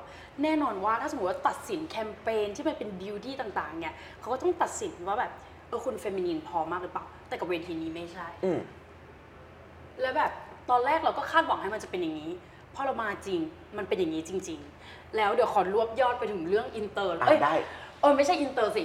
[0.43, 5.33] แน่นอนว่าถ้าสมมติว่าตัดสินแคมเปญที่มันเป็น beauty ต่างๆเนี่ยเขาก็ต้องตัดสินว่าแบบ
[5.69, 8.59] เออคุณ feminine พอมากหรือเปล่า แต่กับเวทีนี้ไม่ใช่อืม
[10.00, 10.31] แล้วแบบ
[10.71, 12.33] ตอนแรกเราก็คาดหวังให้มันจะเป็นอย่างนี้
[12.75, 13.41] พอเรามาจริง
[13.76, 17.55] มันเป็นอย่างนี้จริง ๆ แล้วเดี๋ยวขอรวบยอดไปถึงเรื่องอินเตอร์อะได้
[18.00, 18.83] เออไม่ใช่อินเตอร์สิ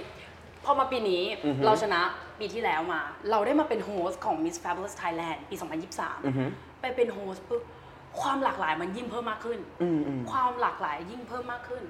[0.66, 2.02] พอมาปีนี้อือฮึเราชนะ
[2.40, 7.64] ปีที่แล้วมา เราได้มาเป็น host ของ Miss Fabulous Thailand ปีอือฮึ2023 ไปเป็น host ปุ๊บ
[8.22, 11.84] ความหลากหลายมันยิ่งเพิ่มมากขึ้นอืมอืมความหลากหลายยิ่งเพิ่มมากขึ้น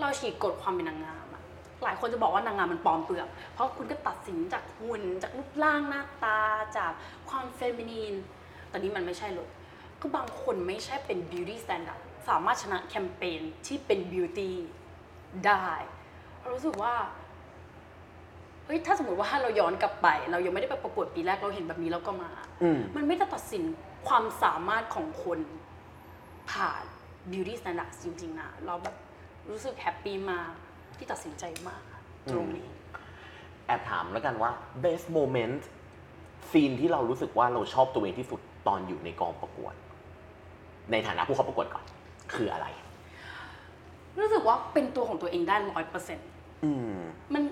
[0.00, 1.42] เราฉีกกฎความเป็นนางงามอะ
[1.84, 6.40] หลายคนจะบอกว่านางงามมันปลอมเปลือก เพราะคุณก็ตัดสินจากหุ่นจากรูปร่างหน้าตา
[6.76, 6.92] จาก
[7.30, 8.14] ความ feminine
[8.68, 9.48] แต่นี้มันไม่ใช่เลย
[10.00, 14.50] ก็บางคนไม่ใช่เป็น beauty standard สามารถชนะแคมเปญที่เป็น beauty
[15.46, 15.68] ได้
[16.40, 16.94] เรารู้สึกว่า
[18.66, 22.30] เฮ้ยถ้าสมมติว่าเราย้อนกลับไป เรายังไม่ได้ไปประกวดปีแรกเราเห็นแบบนี้แล้วก็มา
[22.62, 23.62] อืมมันไม่ได้ตัดสิน
[24.08, 25.38] ความสามารถของคน
[26.50, 26.84] ผ่าน
[27.32, 28.96] beauty standards จริงๆนะเราแบบ
[29.50, 30.52] รู้สึกแฮปปี้มาก
[30.96, 31.82] ที่ตัดสินใจมาก
[32.30, 32.68] ตรงนี้
[33.66, 34.50] แอบถามแล้วกันว่า
[34.84, 35.60] best moment
[36.50, 39.74] ซีนที่เรารู้สึกว่าเราชอบตัวเองที่สุดตอนอยู่ในกองประกวด
[40.90, 41.84] ในฐานะผู้เข้าประกวดก่อน
[42.34, 42.66] คืออะไร
[44.20, 46.28] รู้สึกว่าเป็นตัวของตัวเองได้ร้อยเปอร์เซ็นต์
[46.64, 46.94] อืม
[47.34, 47.42] มัน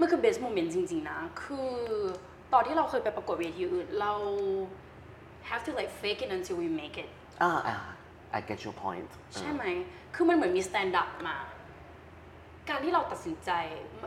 [0.00, 1.72] มันคือ best moment จริง ๆ นะ คือ
[2.52, 4.12] ตอนที่เราเคยไปประกวดเวทีอื่น เรา
[5.48, 7.08] have to like fake it until we make it
[7.42, 7.76] อ่าอ่า
[8.36, 9.64] I get your point ใช่ไหม
[10.14, 11.36] คือมันเหมือนมี stand up มา
[12.68, 13.50] การที่เราตัดสินใจ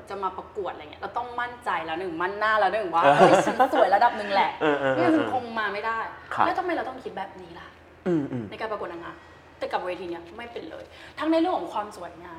[0.09, 5.97] จะมาประกวดอะไรเงี้ย เราต้องมั่นใจแล้วหนึ่ง มั่นหน้าแล้วหนึ่งว่าเฮ้ยฉันสวยระดับหนึ่งแหละเออเออเออไม่งั้นฉันคงมาไม่ได้
[6.33, 7.67] ครับแล้วทำไมเราต้องคิดแบบนี้ล่ะ
[8.07, 9.15] อืมอืมในการประกวดนางงาม
[9.57, 10.83] แต่กับเวทีเนี้ยไม่เป็นเลย
[11.19, 12.35] ทั้งในเรื่องของความสวยงา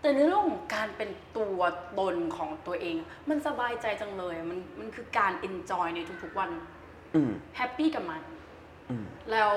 [0.00, 1.60] แต่ในเรื่องของการเป็นตัว
[1.98, 2.96] ตนของตัวเอง
[3.28, 6.50] มันสบายใจจังเลยมันมันคือการ enjoy ในทุกๆวัน
[7.14, 8.22] อืมแฮปปี้กับมัน
[8.90, 9.54] อืมแล้ว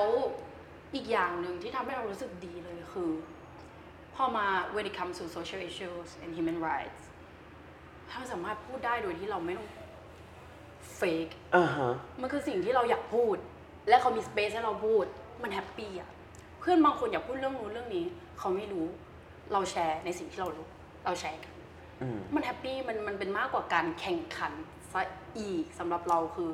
[0.95, 3.11] อีกอย่างหนึ่งที่ทำให้เรารู้สึกดีเลยคือ
[4.15, 7.01] พอมา when it comes to social issues and human rights
[8.09, 9.69] เราสามารถพูดได้โดยที่เราไม่ต้อง
[10.99, 13.35] fake อ่าฮะมันคือสิ่งที่เราอยากพูด
[13.89, 15.05] และเขามี space ให้เราพูด
[15.43, 16.09] มัน happy อะ
[16.59, 18.05] เพื่อนบางคนอยากพูดเรื่องนู้นเรื่องนี้
[18.39, 18.87] เขาไม่รู้
[19.53, 20.67] เราแชร์ในสิ่งที่เรารู้
[21.05, 21.53] เราแชร์กัน
[22.01, 24.53] อืมมัน happy มันมันเป็นมากกว่าการแข่งขัน
[24.93, 25.01] ซะ
[25.39, 26.51] อีกสำหรับเราคือ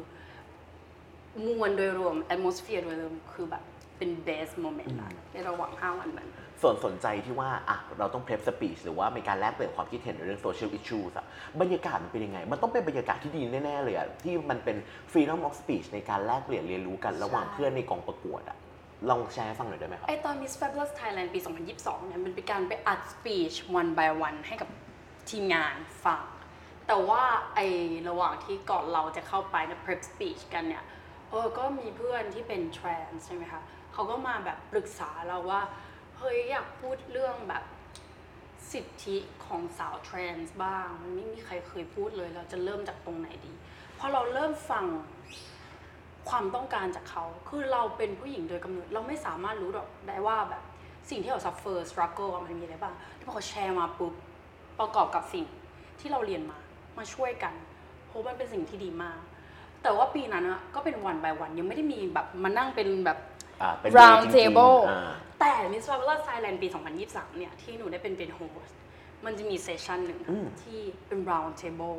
[1.45, 3.63] มวลโดยรวม atmosphere โดยรวมคือแบบ
[3.97, 6.29] เป็น best moment นะในระหว่าง 5 วันนั้น
[6.61, 11.25] ส่วนสนใจที่ว่าอะเราต้อง prep speech หรือว่ามีการแลกเปลี่ยนความคิดเห็นในเรื่อง social issues อะ
[11.61, 14.77] บรรยากาศมันเป็นยังไง มันต้องเป็นบรรยากาศที่ดีแน่ ๆ เลยอะที่มันเป็น
[15.11, 18.57] freedom of speech ในการแลกเปลี่ยนเรียนรู้กันระหว่างใช่เพื่อนในกองประกวดอะ
[19.09, 21.39] ลองแชร์ให้ฟังหน่อยได้ไหมครับ ไอตอน Miss Fabulous Thailand ปี
[21.73, 24.69] 2022 เนี่ย มันเป็นการไปอัด speech one by one ให้กับ
[25.29, 26.23] ทีมงานฟัง
[26.87, 27.23] แต่ว่า
[27.55, 27.59] ไอ
[28.09, 30.83] ระหว่างที่ก่อนเราจะเข้าไปใน prep speech กันเนี่ย
[31.29, 33.61] เออ ก็มีเพื่อนที่เป็น trans ใช่ไหมคะ
[33.93, 35.61] เขาก็มาแบบปรึกษาเราว่า
[36.17, 37.63] เฮ้ย อยากพูดเรื่องแบบ
[38.71, 43.53] สิทธิของสาว trans บ้าง มันไม่มีใครเคยพูดเลย เราจะเริ่มจากตรงไหนดี
[43.99, 44.85] พอเราเริ่มฟัง
[46.29, 50.63] ความต้องการจากเขา คือเราเป็นผู้หญิงโดยกำเนิด เราไม่สามารถรู้หรอกได้ว่าแบบ
[51.09, 54.13] สิ่งที่เรา suffer struggle อะมันมีอะไรบ้างที่พอเขาแชร์มาปุ๊บ
[54.79, 55.45] ประกอบกับสิ่ง
[55.99, 56.57] ที่เราเรียนมา
[56.97, 57.53] มาช่วยกัน
[58.07, 59.19] เพราะมันเป็นสิ่งที่ดีมาก
[59.83, 63.17] แต่ว่าปีนั้นอะก็เป็นวัน by วันยังไม่ได้มีแบบมานั่งเป็นแบบ
[63.61, 66.67] อ่าเป็น round จริงๆ table อ่าแต่ Miss Fabulous Thailand ปี
[67.03, 68.69] 2023 เนี่ย ที่หนูได้เป็นเป็น host
[69.25, 71.97] มันจะมี session หนึ่งอืมที่เป็น round table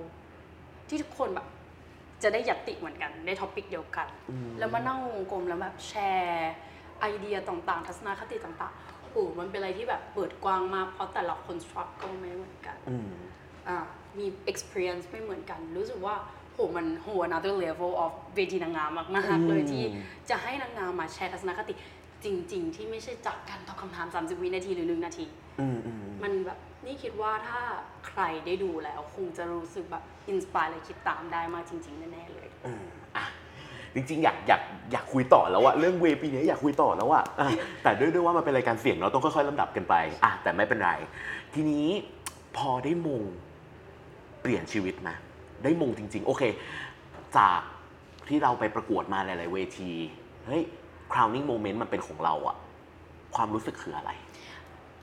[0.88, 1.46] ที่ทุกคนแบบ
[2.22, 4.08] จะได้ญัตติเหมือนกันได้ topic เดียวกัน
[4.58, 6.52] แล้วมานั่งวงกลมแล้วแบบแชร์
[7.00, 13.08] ไอเดียต่างๆ ทัศนคติต่างๆโอ้โหมันเป็นอะไรที่แบบเปิดกว้างมากเพราะแต่ละคน struggle ก็ไม่เหมือนกันอืม
[13.68, 13.78] อ่า
[14.18, 16.14] มี experience ไม่เหมือนกัน รู้สึกว่า
[16.52, 19.84] โหมันโห another level of เวทีนางงามมากๆเลยที่
[20.30, 21.74] จะให้นางงามมาแชร์ทัศนคติ
[22.24, 25.26] จริง ๆ ที่ไม่ใช่จากการตอบคำถาม 30 วินาทีหรือ1นาที
[25.60, 27.60] อืมอืมมันแบบนี่คิดว่าถ้า
[28.08, 32.84] ใครได้ดูแล้วคงจะรู้สึกแบบอินสปายและคิดตามได้มากจริง ๆ แน่ๆเลย อืม
[33.16, 33.24] อะ
[33.94, 37.48] จริงๆอยากอยากอยากคุยต่อแล้วอะเรื่องเวปีนี้อยากคุยต่อแล้วอะอะ
[37.82, 40.90] แต่ด้วยด้วยว่ามันเป็นรายการเสียงเราต้องค่อยๆลำดับกันไปอะแต่ไม่เป็นไร
[41.54, 41.86] ทีนี้
[42.56, 43.22] พอได้มง
[44.42, 45.14] เปลี่ยนชีวิตมา
[45.64, 46.42] ได้มงจริง ๆ โอเค
[47.36, 47.60] จาก
[48.28, 49.92] ที่เราไปประกวดมาหลาย ๆ เวที
[50.46, 50.62] เฮ้ย
[51.12, 52.56] crowning moment มันเป็นของเราอะ
[53.34, 54.12] ความรู้สึกคืออะไร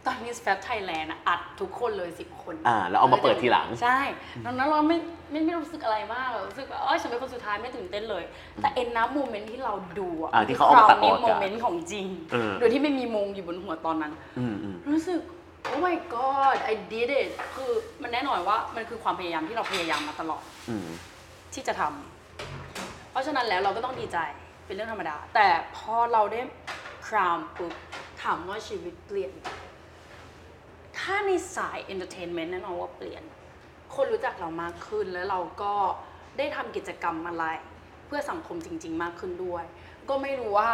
[0.06, 4.00] ตอน Miss Fab Thailand อัดทุกคนเลยสิบคนอ่าแล้วเอามาเปิดทีหลัง ใช่
[4.46, 4.98] ตอนนั้นเราไม่
[5.32, 8.24] ไม่ไม่รู้สึกอะไรมากเรารู้สึกว่าเอ้ยฉันเป็นคนสุดท้ายไม่ตื่นเต้นเลย
[8.62, 15.20] แต่ in a moment ที่เราดูอะอ่าที่เขาเอามาตัดออกอะ moment ของจริงเออโดยที่ไม่มีมงอยู่บนหัวตอนนั้นอืมอืมรู้สึก
[15.72, 20.88] oh my god I did it คือมันแน่นอนว่ามันคือความพยายามที่เราพยายามมาตลอดอืม
[21.54, 24.20] ที่จะทำเพราะฉะนั้นแล้วเราก็ต้องดีใจ
[24.66, 26.42] เป็นเรื่องธรรมดา แต่พอเราได้
[27.08, 27.74] crown ปุ๊บ
[28.22, 29.32] ถามว่าชีวิตเปลี่ยน
[30.98, 33.24] ถ้าในสาย entertainment แน่นอนว่าเปลี่ยน
[33.96, 35.74] คนรู้จักเรามากขึ้นแล้วเราก็
[36.38, 37.46] ได้ทำกิจกรรมอะไร
[38.06, 39.64] เพื่อสังคมจริง ๆ มากขึ้นด้วย
[40.10, 40.72] ก็ไม่รู้ว่า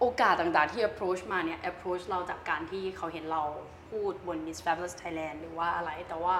[0.00, 3.42] โอกาสต่างๆที่ approach มาเนี่ย approach เราจากการที่เขาเห็นเรา
[3.90, 6.36] พูดบน Miss Fabulous Thailand หรือว่าอะไร แต่ว่า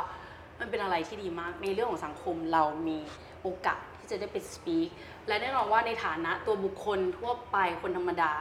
[0.58, 2.98] มันเป็นอะไรที่ดีมาก ในเรื่องของสังคมเรามี
[3.42, 4.88] โอกาสที่จะได้ไป speak
[5.28, 8.32] และแน่นอนว่าในฐานะตัวบุคคลทั่วไปคนธรรมดา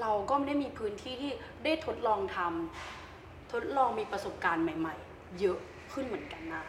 [0.00, 1.30] เราก็ไม่ได้มีพื้นที่ที่
[1.64, 5.58] ได้ทดลองทำทดลองมีประสบการณ์ใหม่ ๆ เยอะ
[5.92, 6.62] ขึ้นเหมือนกันนะ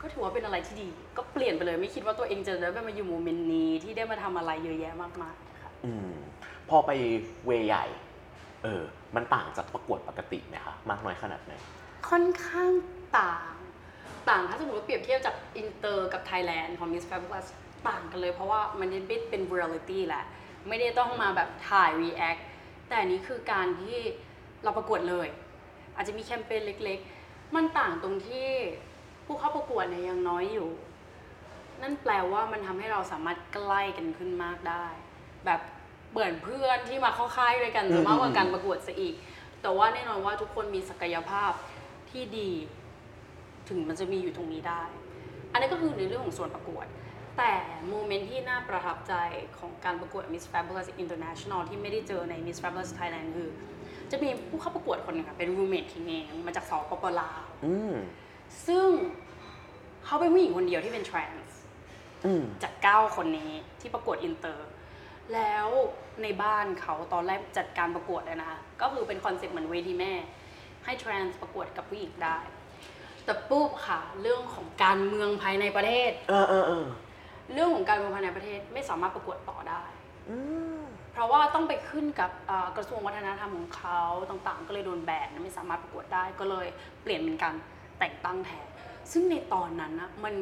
[0.00, 6.12] ก็ถือว่าเป็นอะไรที่ดี ก็เปลี่ยนไปเลยไม่คิดว่าตัวเองจะได้มาอยู่โมเมนต์นี้ที่ได้มาทำอะไรเยอะแยะมากมายค่ะอืม
[6.70, 6.90] พอไป
[7.46, 7.84] เวใหญ่
[8.62, 8.82] เออ
[9.14, 11.52] มันต่างจากประกวดปกติไหมคะมากน้อยขนาดไหน
[12.08, 12.70] ค่อนข้าง
[13.18, 13.54] ต่าง
[14.30, 17.46] ต่างถ้าสมมติว่าเปรียบเทียบจากอินเตอร์กับไทยแลนด์ของ Miss Fabulous
[17.88, 20.24] ต่างกันเลย เพราะว่ามันได้เป็น reality แหละ
[20.68, 22.40] ไม่ได้ต้องมาแบบถ่าย react
[22.88, 23.98] แต่นี้คือการที่
[24.64, 25.28] เราประกวดเลย
[25.96, 28.48] อาจจะมีแคมเปญเล็กๆ มันต่างตรงที่
[29.26, 30.70] ผู้เข้าประกวดเนี่ยยังน้อยอยู่
[31.82, 34.86] นั่นแปลว่ามันทำให้เราสามารถใกล้กันขึ้นมากได้
[35.46, 35.60] แบบ
[36.10, 39.14] เบื่อเพื่อนที่มาเข้าค่ายด้วยกันจะมากกว่าการประกวดซะอีก
[39.62, 41.52] แต่ว่าแน่นอนว่าทุกคนมีศักยภาพ
[42.10, 42.50] ที่ดี
[43.68, 44.82] ถึงมันจะมีอยู่ตรงนี้ได้
[45.52, 46.86] อันนี้ก็คือในเรื่องของส่วนประกวด
[47.38, 47.52] แต่
[47.88, 49.14] โมเมนต์ที่น่าประทับใจ
[49.58, 53.48] ของการประกวด Miss Fabulous International ที่ไม่ได้เจอใน Miss Fabulous Thailand คือ
[54.10, 57.94] จะมีผู้เข้าประกวดคนหนึงค่ะเป็น roommate ทีเองมาจากสปปลาวอืม
[58.66, 58.88] ซึ่ง
[60.04, 61.50] เขาเป็นผู้หญิงคนเดียวที่เป็น trans
[62.26, 64.68] อืมจาก9คนนี้ที่ประกวดอินเตอร์
[65.34, 65.66] แล้ว
[66.22, 70.12] ในบ้านเขาตอนแรกจัดการประกวดเลยนะคะก็คือเป็น concept เหมือนเวทีแม่
[70.84, 72.38] ให้ trans ประกวดกับผู้หญิงได้
[73.24, 76.86] แต่ปุ๊บค่ะ เรื่องของการเมืองภายในประเทศ เออเออเออ
[77.52, 79.82] เรื่องของการเมืองภายในประเทศไม่สามารถประกวดต่อได้
[80.30, 80.36] อื
[80.78, 80.80] ม
[81.12, 86.66] เพราะว่าต้องไปขึ้นกับอ่ากระทรวงวัฒนธรรมของเขาต่างๆ ก็เลยโดนแบนไม่สามารถประกวดได้ก็เลย
[87.02, 87.54] เปลี่ยนเป็นการ
[87.98, 88.66] แต่งตั้งแทน
[89.12, 90.34] ซึ่งในตอนนั้นนะมัน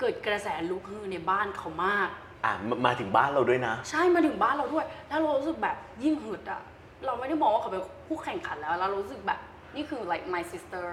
[0.00, 2.08] เกิดกระแสลุกฮือในบ้านเขามาก
[2.44, 6.60] อะมามาถึงบ้านเราด้วยนะ ใช่มาถึงบ้านเราด้วย แล้วเรารู้สึกแบบยิ่งหึดอะ
[7.06, 9.40] เราไม่ได้มองว่าเขาเป็นผู้แข่งขันแล้วเรารู้สึกแบบ
[9.76, 10.86] นี่คือ like my sister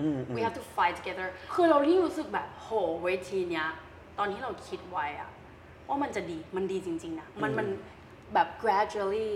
[0.00, 2.68] อืมอืม we have to fight together คือเราที่งรู้สึกแบบโห
[3.02, 3.68] เวทีเนี้ย
[4.18, 5.30] ตอนที่เราคิดไว้อะ
[5.88, 7.66] ว่ามันจะดีมันดีจริง ๆนะมันอืมมัน
[8.34, 9.30] แบบ gradually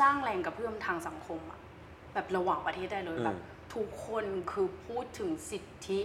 [0.00, 1.60] สร้างแรงกระเพื่อมทางสังคมอะ
[2.14, 3.38] แบบระหว่างประเทศได้เลยแบบ
[3.74, 6.00] ทุกคนคือพูดถึงสิทธิ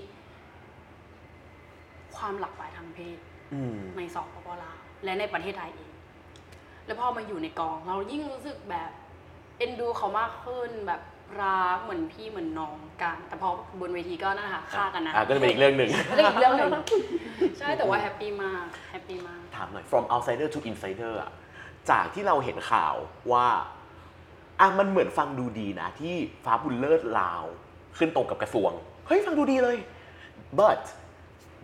[2.16, 3.18] ความหลากหลายทางเพศ
[3.54, 5.92] อืมในสปปลาวและในประเทศไทยเอง
[6.86, 8.92] แล้วพอมาอยู่ในกอง เรายิ่งรู้สึกแบบ
[9.58, 11.02] เอ็นดูเขามากขึ้นแบบ
[11.42, 16.72] รักเหมือนพี่เหมือนน้องกันแต่พอบนเวทีก็นั่นแหละค่ะฆ่ากันนะอะก็จะเป็นอีกเรื่องหนึ่งเรื่องอีกเรื่องหนึ่ง
[17.58, 21.32] ใช่แต่ว่า happy มาก happy มาก ถามหน่อย from outsider to insider อะ
[21.90, 22.96] จากที่เราเห็นข่าว
[23.32, 23.48] ว่า
[24.60, 27.44] อะมันเหมือนฟังดูดีนะ Miss Fabulous ลาว
[27.98, 28.72] ขึ้นตรงกับกระทรวง
[29.08, 29.78] เฮ้ย ฟังดูดีเลย
[30.60, 30.82] but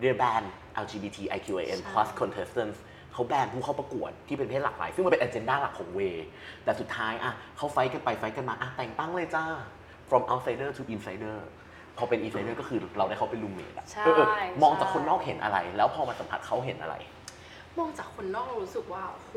[0.02, 0.43] they ban
[0.84, 2.78] LGBTIQAN+ ใช่ contestants
[3.13, 6.00] เขาแบนผู้เข้าประกวดที่เป็นเพศหลากหลาย ซึ่งมันเป็น agenda หลักของเว
[6.63, 9.45] แต่สุดท้ายอะเขา fight กันไป fight กันมาอะแต่งตั้งเลยจ้า
[10.10, 11.38] from outsider to insider
[11.97, 14.28] พอเป็น insider ก็คือเราได้เขาเป็นรูมเมทอะใช่เออเออ
[14.62, 16.95] มองจากใช่คนนอกเห็นอะไร แล้วพอมาสัมผัสเขาเห็นอะไร
[17.78, 19.34] มองจากคนนอกเรารู้สึกว่าโห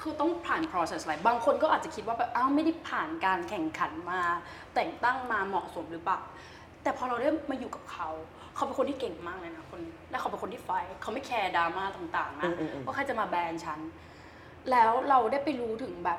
[0.00, 4.20] คือต้องผ่าน process อะไร บางคนก็อาจจะคิดว่าแบบอ้าวไม่ได้ผ่านการแข่งขันมา
[4.74, 6.20] แต่งตั้งมาเหมาะสมหรือเปล่า
[6.84, 8.08] แแต่พอเราได้มาอยู่กับเขา
[8.54, 13.80] เขาเป็นคนที่เก่งมากเลยนะคนนี้ และเขาเป็นคนที่ไฟท์เขาไม่แคร์ดราม่าต่างๆนะอืมอืมอืมว่าใครจะมาแบนฉัน
[14.70, 16.18] แล้วเราได้ไปรู้ถึงแบบ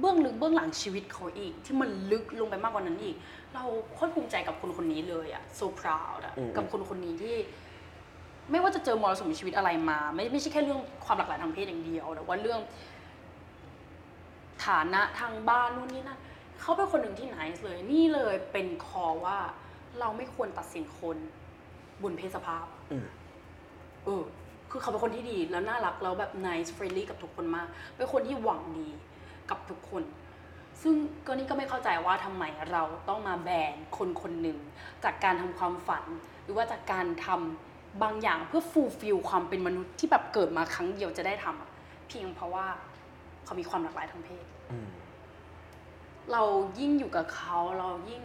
[0.00, 3.16] เบื้องลึกเบื้องหลังชีวิตเขาอีก ที่มันลึกลงไปมากกว่านั้นอีก
[3.54, 7.36] เราโคตรภูมิใจกับคนคนนี้เลยอะ so proud อะกับคนคนนี้ที่
[8.50, 12.60] ไม่ว่าจะเจอมรสุมชีวิตอะไรมา ไม่ไม่ใช่แค่เรื่องความหลากหลายทางเพศอย่างเดียวแต่ว่าเรื่อง
[14.66, 16.18] ฐานะทางบ้านนู่นนี่นั่น
[16.60, 19.38] เขาเป็นคนหนึ่งที่ nice เลย นี่เลยเป็นคอว่า
[20.00, 21.16] เราไม่ควรตัดสินคน
[22.02, 23.06] บนเพศสภาพอืม
[24.04, 24.22] เออ
[24.70, 28.88] คือเขาเป็นคนที่ดีแล้วน่ารักแล้วแบบ nice friendly กับทุกคนมาก เป็นคนที่หวังดี
[29.50, 30.02] กับทุกคน
[30.82, 30.94] ซึ่ง
[31.26, 34.58] ก็นี่ก็ไม่เข้าใจว่าทำไมเราต้องมาแบนคนคนหนึ่ง
[35.04, 36.04] จากการทำความฝัน
[36.42, 41.70] หรือว่าจากการทำบางอย่างเพื่อ fulfill ความเป็นมนุษย์ที่แบบเกิดมาครั้งเดียวจะได้ทำอะ
[42.06, 42.66] เพียงเพราะว่า
[43.44, 44.88] เขามีความหลากหลายทางเพศอืม
[46.32, 46.42] เรา
[46.80, 48.22] ยิ่งอยู่กับเขา เรายิ่ง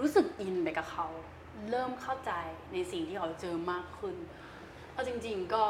[0.00, 1.06] รู้สึกอินไปกับเขา
[1.70, 2.32] เริ่มเข้าใจ
[2.72, 4.16] ในสิ่งที่เขาเจอมากขึ้น
[4.92, 5.64] เอาจริง ๆ ก็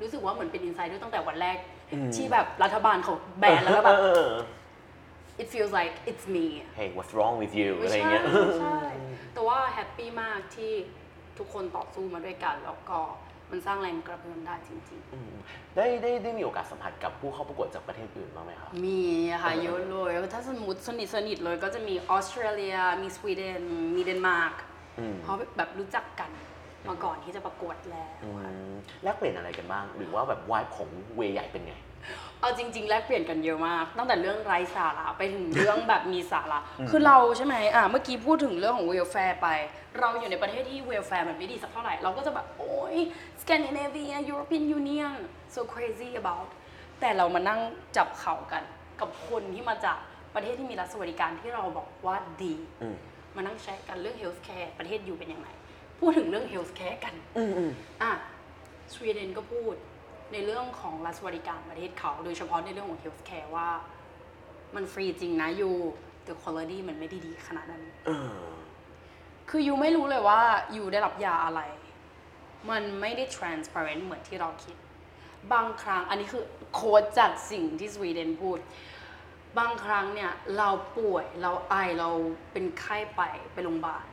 [0.00, 1.56] รู้สึกว่าเหมือนเป็นอินไซด์ด้วยตั้งแต่วันแรก
[1.92, 4.34] อืมที่แบบรัฐบาลเขาแบนแล้วก็แบบเออเออ
[5.42, 6.46] it feels like it's me
[6.78, 8.78] Hey what's wrong with you ไม่อะไรใช่เงี้ยไม่ใช่
[9.34, 10.72] แต่ว่าแฮปปี้มากที่
[11.38, 12.98] ทุกคนต่อสู้มาด้วยกัน แล้วก็
[13.50, 15.32] มันสร้างแรงกระเพื่อมได้จริงๆอืม
[15.76, 19.02] ได้ได้ได้มีโอกาสสัมผัสกับผู้เข้าประกวดจากประเทศอื่นบ้างไหมครับมี
[19.42, 23.62] ค่ะเออเยอะเลย ถ้าสมมติสนิทสนิทเลยก็จะมีออสเตรเลีย มีสวีเดน
[23.96, 24.65] มีเดนมาร์กอืม
[25.22, 26.30] เพราะแบบรู้จักกัน
[26.88, 28.30] มาก่อนที่จะประกวดแล้วอื
[28.70, 31.74] มแลกเปลี่ยนอะไรกันบ้าง หรือว่าแบบ vibe ของเวใหญ่เป็นไง
[32.40, 36.58] เอาจริง ๆ แลกเปลี่ยนกันเยอะมาก ตั้งแต่เรื่องไร้สาระไปถึงเรื่องแบบมีสาระ
[36.90, 39.48] คือเราใช่ไหมอะเมื่อกี้พูดถึงเรื่องของ welfare ไป
[39.98, 42.96] เราอยู่ในประเทศที่ welfare มันไม่ดีสักเท่าไหร่ เราก็จะแบบ โอ้ย
[43.42, 45.16] สแกนดิเนเวีย European Union
[45.54, 46.50] so crazy about
[47.00, 47.60] แต่เรามานั่ง
[47.96, 48.62] จับเข่ากัน
[49.00, 49.98] กับคนที่มาจาก
[50.34, 52.88] ประเทศที่มีรัฐสวัสดิการที่เราบอกว่าดีอื
[53.36, 55.48] มมานั่งแชร์กันเรื่อง healthcare ประเทศอยู่เป็นยังไง
[56.00, 57.72] พูดถึงเรื่อง healthcare กันอืมอืม
[58.02, 58.12] อะ
[58.94, 59.74] สวีเดนก็พูด
[60.32, 63.68] ในเรื่องของรัฐสวัสดิการประเทศเขาโดยเฉพาะในเรื่องของ healthcare ว่า
[64.74, 65.70] มันฟรีจริงนะยู
[66.24, 68.46] แต่ quality มันไม่ได้ดีขนาดนั้นเออ
[69.50, 70.40] คือยูไม่รู้เลยว่า
[70.76, 71.60] ยูได้รับยาอะไร
[72.70, 74.76] มันไม่ได้ transparent เหมือนที่เราคิด
[75.52, 76.44] บางครั้งอันนี้คือ
[76.74, 78.58] โค้ดจากสิ่งที่สวีเดนพูด
[79.58, 82.08] บางครั้งเนี่ยเราป่วยเราไอเรา
[82.52, 84.06] เป็นไข้ไปไปโรงพยาบาล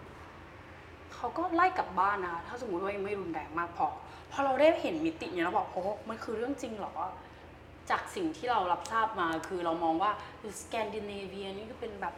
[1.13, 3.87] เขาก็ไล่กลับบ้านนะถ้าสมมติว่ายังไม่รุนแรงมากพอ
[4.31, 6.93] พอเราได้เห็นมิติเนี่ยเราบอกโอ้มันคือเรื่องจริงเหรอ
[7.89, 10.11] จากสิ่งที่เรารับทราบมาคือเรามองว่า
[10.61, 12.15] สแกนดิเนเวียนี่ก็เป็นแบบ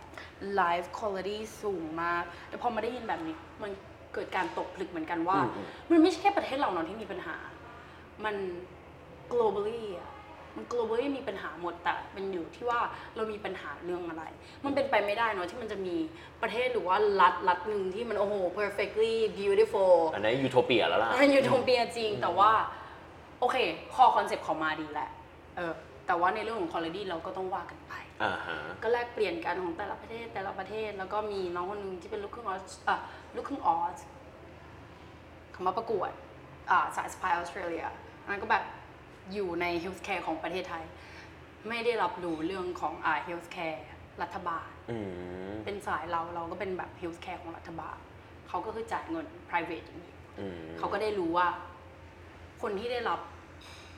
[0.60, 3.72] life quality สูงมากแต่พอมาได้ยินแบบนี้มัน
[4.14, 7.36] เกิดการตกผลึกเหมือนกันว่าอืมอืมมันไม่ใช่แค่ประเทศเราเนาะที่มีปัญหา
[8.26, 8.36] มัน
[9.32, 10.12] globally อะ
[10.56, 12.80] มัน globally มีปัญหาหมดแต่มันอยู่ที่ว่า
[13.16, 14.24] เรามีปัญหาเรื่องอะไร
[14.66, 15.96] มันเป็นไปไม่ได้เนาะที่มันจะมี
[16.42, 22.52] ประเทศหรือว่ารัฐรัฐหนึ่งที่มันโอ้โห perfectly beautiful อันนั้นยูโทเปียแล้วล่ะมันยูโทเปียจริงแต่ว่า
[23.40, 23.58] โอเค
[23.96, 25.10] คอ concept เขามาดีแหละ
[25.56, 25.74] เออ
[26.08, 32.98] แต่ว่าในเรื่องของคุณภาพเราก็ต้องว่ากันไปอ่าฮะก็แลกเปลี่ยนกันของแต่ละประเทศแต่ละประเทศ แล้วก็มีน้องคนหนึงที่เป็นลูกครึ่งออสอะ
[33.36, 33.98] ลูกครึ่งออส
[35.52, 36.12] เขามาประกวด
[36.72, 37.86] อ่าสายสะพายออสเตรเลีย
[38.24, 38.64] อันนั้นก็แบบ
[39.34, 40.84] อยู่ใน healthcare ของประเทศไทย
[41.70, 43.86] ไม่ได้รับรู้เรื่องของอ่า healthcare
[44.22, 44.98] รัฐบาล อื
[45.52, 47.98] มเป็นสายเราเราก็เป็นแบบ healthcare ของรัฐบาล
[48.48, 51.48] เขาก็คือจ่ายเงิน private อย่างนี้อืมเขาก็ได้รู้ว่า
[52.62, 53.20] คนที่ได้รับ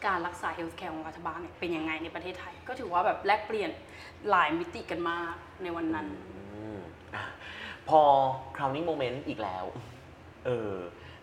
[0.06, 3.70] การรักษา healthcare ของรัฐบาลเนี่ยเป็นยังไงในประเทศไทย ก็ถือว่าแบบแลกเปลี่ยน
[4.30, 6.08] หลายมิติกันมากในวันนั้น
[6.56, 6.80] อืม
[7.16, 7.24] อะ
[7.90, 8.02] พอ
[8.56, 9.64] crowning moment อีกแล้ว
[10.46, 10.72] เออ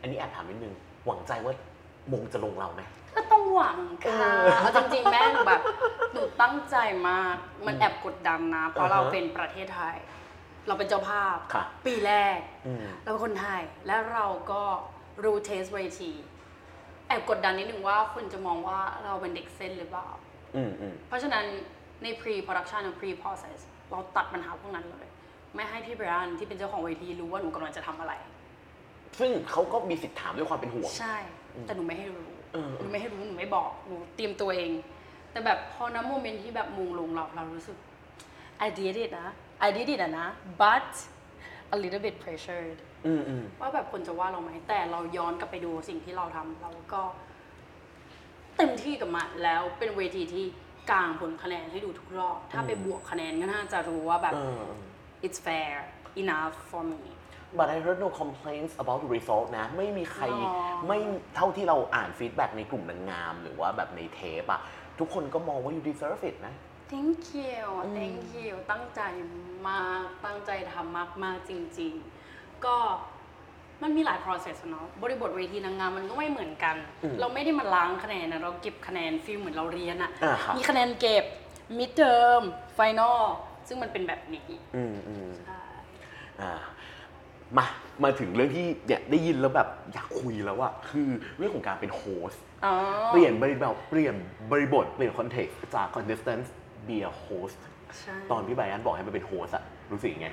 [0.00, 0.74] อันนี้แอบถามนิดนึง
[1.06, 1.54] หวังใจว่า
[2.12, 2.82] มงจะลงเราไหม
[3.16, 5.61] ก็ต้องหวังค่ะเออเอาจริงๆแม่หนูแบบ
[6.12, 6.77] หนูตั้งใจ
[7.09, 9.96] มากมันแอบกดดันนะ เพราะอ่าฮะเราเป็นประเทศไทย
[10.66, 14.62] เราเป็นเจ้าภาพค่ะปีแรกอืมเราเป็นคนไทย และเราก็
[15.24, 16.12] รู้เทสเวที
[17.09, 20.09] แอบกดดันนิดนึงว่าคนจะมองว่าเราเป็นเด็กเส้นหรือเปล่า
[20.57, 21.44] อืมอืมเพราะฉะนั้น
[22.03, 23.59] ใน pre production หรือ pre process
[23.90, 25.07] เราตัดปัญหาพวกนั้นเลย
[25.55, 28.12] ไม่ให้พี่แบรนด์ที่เป็นเจ้าของเวทีรู้ว่าหนูกำลังจะทำอะไร
[29.18, 31.16] ซึ่งเขาก็มีสิทธิ์ถามด้วยความเป็นห่วง ใช่
[31.62, 32.34] แต่หนูไม่ให้รู้เออ
[32.78, 34.72] หนูไม่ให้รู้หนูไม่บอกหนูเตรียมตัวเอง
[35.30, 37.76] แต่แบบพอน้ำโมเมนต์ที่แบบมุงลงเราเรารู้สึก
[38.66, 39.28] I did it นะ
[39.66, 40.28] I did it อะนะ
[40.62, 40.88] but
[41.74, 47.02] a little bit pressured อืมอืมว่าแบบคนจะว่าเราไหมแต่เราย้อนกลับไปดูสิ่งที่เราทำเราก็
[48.56, 50.44] เต็มที่กับมันแล้วเป็นเวทีที่
[50.90, 54.64] กางผลคะแนนให้ดูทุกรอบ ถ้าไปบวกคะแนนก็น่าจะรู้ว่าแบบเออ
[55.26, 55.74] it's fair
[56.22, 57.02] enough for me
[57.58, 60.52] but I heard no complaints about the result นะ ไม่มีใครอ๋อ
[60.88, 60.98] ไม่
[61.36, 64.60] เท่าที่เราอ่าน feedback ในกลุ่มนางงาม หรือว่าแบบในเทปอะ
[64.98, 66.54] ทุกคนก็มองว่า you deserve it นะ
[66.92, 67.64] thank you
[67.98, 69.00] thank you ตั้งใจ
[69.68, 71.92] มากตั้งใจทำมากมากๆจริง
[72.28, 72.76] ๆ ก็
[73.82, 81.24] มันมีหลาย process อะเนาะบริบทเวทีนางงามมันก็ไม่เหมือนกันอืมเราไม่ได้มาล้างคะแนนนะเราเก็บคะแนน feel เหมือนเราเรียนอะอ่าครับมีคะแนนเก็บ
[81.78, 82.42] mid term
[82.78, 83.20] final
[83.68, 85.60] ซึ่งมันเป็นแบบนี้ อืมอืมใช่
[86.40, 86.52] อ่า
[87.59, 87.66] มา
[88.04, 92.74] มาถึงเรื่องที่เนี่ยได้ยินแล้วแบบอยากคุยแล้วอะคือเรื่องของการเป็น hostอ๋อ
[93.11, 94.14] เปลี่ยนบริบทเปลี่ยน
[94.50, 96.44] บริบทเปลี่ยน context จาก contestant
[96.87, 97.59] be a host
[97.98, 100.28] ใช่ตอนพี่ไบรอันบอกให้มันเป็น host อะรู้สึกยังไง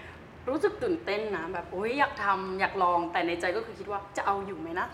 [0.49, 4.87] รู้สึกตื่นเต้นนะแบบโอ้ยอยากทำอยากลองแต่ในใจก็คือคิดว่าจะเอาอยู่ไหมนะ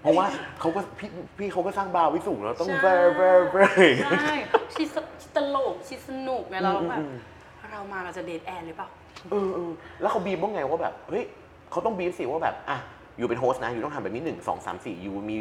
[0.00, 0.26] เพราะว่า
[0.60, 4.34] เขาก็พี่พี่เขาก็สร้างบาร์ไว้สูงแล้วต้องใช่เบอร์เบอร์เบอร์ใช่
[4.74, 7.14] ชีสชีตลกชีสนุกไงเราแบบอืม
[7.72, 8.88] เรามาเราจะ dead air หรือเปล่า
[9.30, 11.24] เออเออแล้วเขาบีบว่าไงว่าแบบเฮ้ย
[11.70, 12.78] เขาต้องบีบสิว่าแบบอะ
[13.18, 15.38] อยู่เป็น host นะอยู่ต้องทำแบบนี้หนึ่งสองสามสี่อยู่มี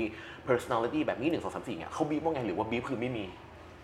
[0.47, 3.25] personality แบบนี้หนึ่งสองสามสี่เนี่ยเขาบีบว่าไงหรือว่าบีบคือไม่มี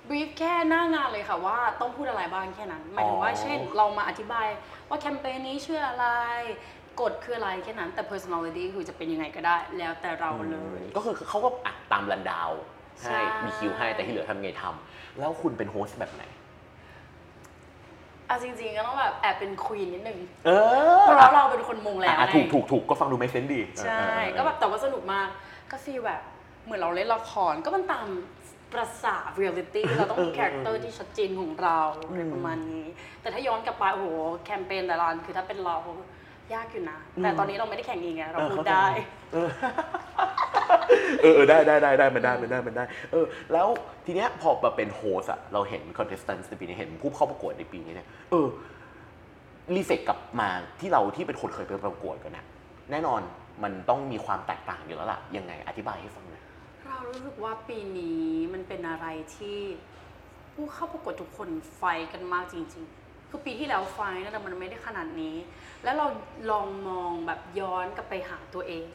[0.10, 4.47] บรีฟแค่หน้างานเลยค่ะว่าต้องพูดอะไรบ้างแค่นั้นหมายถึงว่าอ๋อเช่นเรามาอธิบาย
[4.89, 6.06] ว่าแคมเปญนี้ชื่ออะไร
[7.01, 12.49] กฎคืออะไรแค่นั้นแต่ personality คือจะเป็นยังไงก็ได้ แล้วแต่เราเลย ก็คือเขาก็อะตามรันดาว
[13.01, 16.23] ให้ใช่มีคิวให้แต่ที่เหลือทำไงทำแล้วคุณเป็นโฮสต์แบบไหน
[18.27, 20.51] เอาจริงๆก็ต้องแบบแอบเป็นควีนนิดนึงเอ
[20.99, 25.27] อเพราะเราเป็นคนมงแล้วอะไงถูกถูกถูกก็ฟังดูไม่เซนดี ใช่เออเออเออก็แบบแต่ว่าสนุกมาก
[25.71, 26.21] ก็ feel แบบ
[26.65, 28.07] เหมือนเราเล่นละครก็มันตาม
[28.73, 32.86] ประสาเรียลลิตี้เราต้องมี character ที่ชัดเจนของเราอะไรประมาณนี้
[33.21, 34.07] แต่ถ้าย้อนกลับไปโอ้โห
[34.43, 35.77] แคมเปญแต่ละอันคือถ้าเป็นเรา
[36.53, 38.86] ยากอยู่นะ แต่ตอนนี้เราไม่ได้แข่งเองไงเราพูดได้
[39.34, 39.49] เออ
[41.21, 43.67] เออเออได้ได้ได้ได้มันได้มันได้มันได้ เออ แล้ว
[44.06, 48.47] ทีเนี้ยพอมาเป็น host อะเราเห็น contestant ในปีนี้เห็นผู้เข้าประกวดในปีนี้เนี่ย เออ
[49.75, 52.45] reflect กลับมาที่เราที่เป็นคนเคยไปประกวดกันนะ
[52.91, 53.21] แน่นอน
[53.63, 56.43] มันต้องมีความแตกต่างอยู่แล้วล่ะ ยังไงอธิบายให้ฟังหน่อย
[56.88, 59.58] เรารู้สึกว่าปีนี้มันเป็นอะไรที่
[60.53, 63.02] ผู้เข้าประกวดทุกคนไฟกันมากจริง ๆ
[63.35, 65.35] คือปีที่แล้วไฟนั่นนะมันไม่ได้ขนาดนี้
[65.83, 66.07] แล้วเรา
[66.51, 68.85] ลองมองแบบย้อนกลับไปหาตัวเอง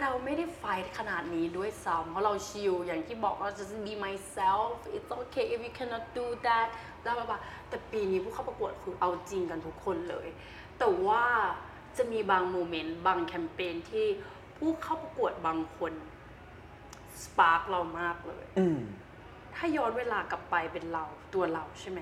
[0.00, 0.64] เราไม่ได้ไฟ
[0.98, 6.68] ขนาดนี้ด้วยซ้ำเพราะเราชิลอย่างที่บอกเราจะ be myself it's okay if you cannot do that
[7.04, 10.28] บลาบลาบลาแต่ปีนี้ผู้เข้าประกวดคือเอาจริงกันทุกคนเลย
[10.78, 11.24] แต่ว่า
[11.96, 14.06] จะมีบางโมเมนต์บางแคมเปญที่
[14.56, 15.92] ผู้เข้าประกวดบางคน
[17.22, 18.80] สปาร์กเรามากเลยอืม
[19.54, 21.04] ถ้าย้อนเวลากลับไปเป็นเรา
[21.34, 22.00] ตัวเราใช่ไหม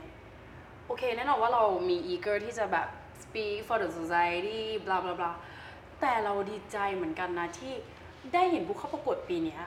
[0.90, 2.88] โอเคแน่นอนว่าเรามี eager ที่จะแบบ
[3.22, 5.33] speak for the society บลาบลาบลา
[6.00, 7.72] แต่เราดีใจเหมือนกันนะที่
[8.35, 9.62] ได้เห็นผู้เข้าประกวดปีเนี้ย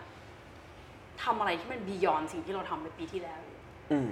[1.23, 3.41] ทำอะไรที่มัน beyond สิ่งที่เราทำในปีที่แล้ว
[3.91, 4.09] อืม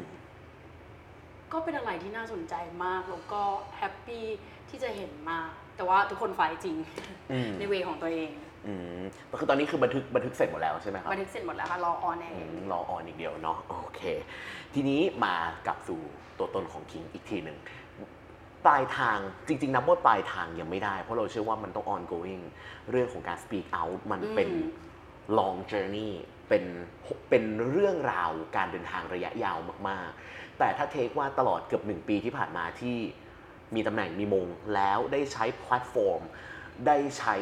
[1.51, 3.41] ก็เป็นอะไรที่น่าสนใจมาก แล้วก็
[3.77, 4.25] happy
[4.69, 6.77] ที่จะเห็นมาก แต่ว่าทุกคน fight จริง
[7.31, 8.31] อืมใน way ของตัวเอง
[8.67, 14.01] อืมก็คือตอนนี้คือบันทึกบันทึกเสร็จหมดแล้วใช่ไหมครับบันทึกเสร็จหมดแล้วค่ะรอออนแออืร์มรอออนอีกเดียวเนาะโอเค
[14.73, 15.35] ทีนี้มา
[15.67, 15.99] กลับสู่
[16.37, 17.57] ตัวตนของขิงอีกทีหนึ่ง
[18.65, 22.43] ปลายทางจริง ๆ นับว่าปลายทางยังไม่ได้ เพราะเราเชื่อว่ามันต้อง ongoing
[22.89, 24.65] เรื่องของการ speak out มันเป็นอืม
[25.37, 26.11] long journey
[26.49, 26.63] เป็น
[27.29, 29.57] เป็นเรื่องราวการเดินทางระยะยาว
[29.89, 32.97] มาก ๆ แต่ถ้า take ว่าตลอดเกือบหนึ่งปีที่ผ่านมาที่
[33.75, 36.21] มีตำแหน่งมีมงแล้วได้ใช้แพลตฟอร์ม
[36.87, 37.35] ได้ใช้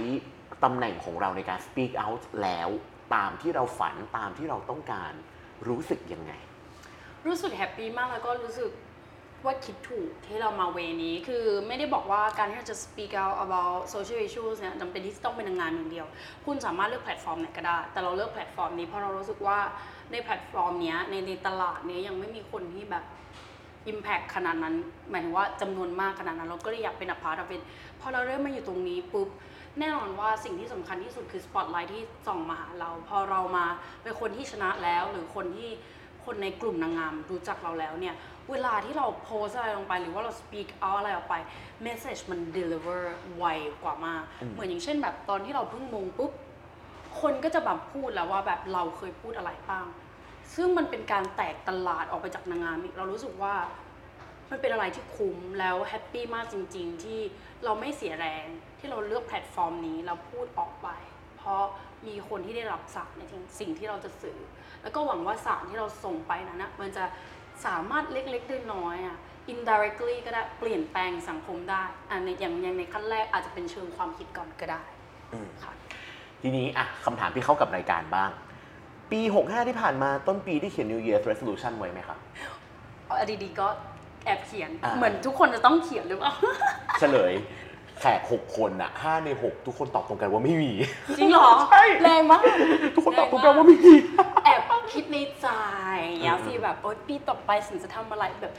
[0.63, 2.69] ตำแหน่งของเราในการ speak out แล้ว
[3.15, 5.13] ตามที่เราฝันตามที่เราต้องการ
[5.67, 6.33] รู้สึกยังไง
[7.25, 8.71] รู้สึก happy มากแล้วก็รู้สึก
[9.45, 16.07] ว่าคิดถูกที่เรามาเวนี้คือไม่ได้บอกว่าการที่เราจะ speak out about social issues เนี่ยจำเป็นที่ต้องเป็นนางงามอย่างเดียว
[16.45, 19.59] คุณสามารถเลือกแพลตฟอร์มไหนก็ได้ แต่เราเลือกแพลตฟอร์มนี้เพราะเรารู้สึกว่า
[20.11, 23.03] ในแพลตฟอร์มนี้ในในตลาดเนี้ยยังไม่มีคนที่แบบ
[23.91, 24.75] impact ขนาดนั้น
[25.09, 27.61] หมายถึงว่าจำนวนมากขนาดนั้น เราก็เลยอยากเป็น a part of it
[27.99, 29.29] พอเราเริ่มมาอยู่ตรงนี้ปุ๊บ
[29.79, 33.65] แน่นอนว่าสิ่งที่สำคัญที่สุดคือ spotlight ที่ส่องมาหาเรา พอเรามา
[34.03, 35.69] เป็นคนที่ชนะแล้ว หรือคนที่
[36.25, 38.15] คนในกลุ่มนางงามรู้จักเราแล้วเนี่ย
[38.51, 41.35] เวลาที่เราโพสอะไรลงไป หรือว่าเรา speak out อะไรออกไป
[41.85, 43.01] message มัน deliver
[43.37, 43.45] ไว
[43.83, 46.31] กว่ามาก เหมือนอย่างเช่นแบบตอนที่เราเพิ่งมงปุ๊บ
[47.21, 49.85] คนก็จะแบบพูดแล้วว่าแบบเราเคยพูดอะไรบ้าง
[50.55, 53.55] ซึ่งมันเป็นการแตกตลาดออกไปจากนางงามอีกเรารู้สึกว่า
[54.49, 57.19] มันเป็นอะไรที่คุ้มแล้ว happy มากจริง ๆ ที่
[57.63, 58.47] เราไม่เสียแรง
[58.79, 60.87] ที่เราเลือกแพลตฟอร์มนี้แล้วพูดออกไป
[61.37, 61.63] เพราะ
[62.07, 63.23] มีคนที่ได้รับสารใน
[63.59, 64.39] สิ่งที่เราจะสื่อ
[64.83, 67.05] แล้วก็หวังว่าสารที่เราส่งไปนั้นนะมันจะ
[67.65, 69.17] สามารถเล็กๆน้อยๆอะ
[69.53, 74.81] indirectly ก็ได้เปลี่ยนแปลงสังคมได้อันในอย่างอย่างในขั้นแรกอาจจะเป็นเชิงความคิดก่อนก็ได้
[75.33, 75.73] อืมค่ะ
[76.41, 78.29] ทีนี้อะคำถามที่เข้ากับรายการบ้าง
[79.11, 82.17] ปี 65 ที่ผ่านมาต้นปีที่เขียน New Year's Resolution ไว้ไหมครับ
[83.05, 83.67] เอาดีๆก็
[84.25, 86.33] แอบเขียนอ่าเหมือนทุกคนจะต้องเขียนหรือเปล่า
[86.99, 87.33] เฉลย
[87.99, 90.71] แขก6คนอะ5ใน6ทุกคนตอบตรงกันว่าไม่มี
[91.17, 92.43] จริงเหรอใช่ แรงมาก
[92.95, 93.95] ทุกคนตอบตรงกันว่าไม่มี
[94.45, 94.61] แอบ
[94.93, 95.47] คิดในใจ
[96.07, 98.53] อย่างเงี้ยสิแบบโอ๊ยปีต่อไปฉันจะทำอะไรแบบ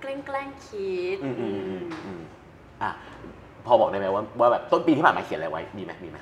[0.00, 2.22] แกล้งแกล้งๆคิดอืมอืมอืมอืม
[2.82, 2.90] อะ
[3.66, 6.18] พอบอกได้ไหมว่าว่าแบบต้นปีที่ผ่านมาเขียนอะไรไว้มีไหมมีไหม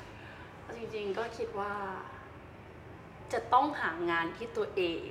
[0.75, 1.73] จริงๆก็คิดว่า
[3.33, 5.07] จะต้องหางานที่ตัวเอง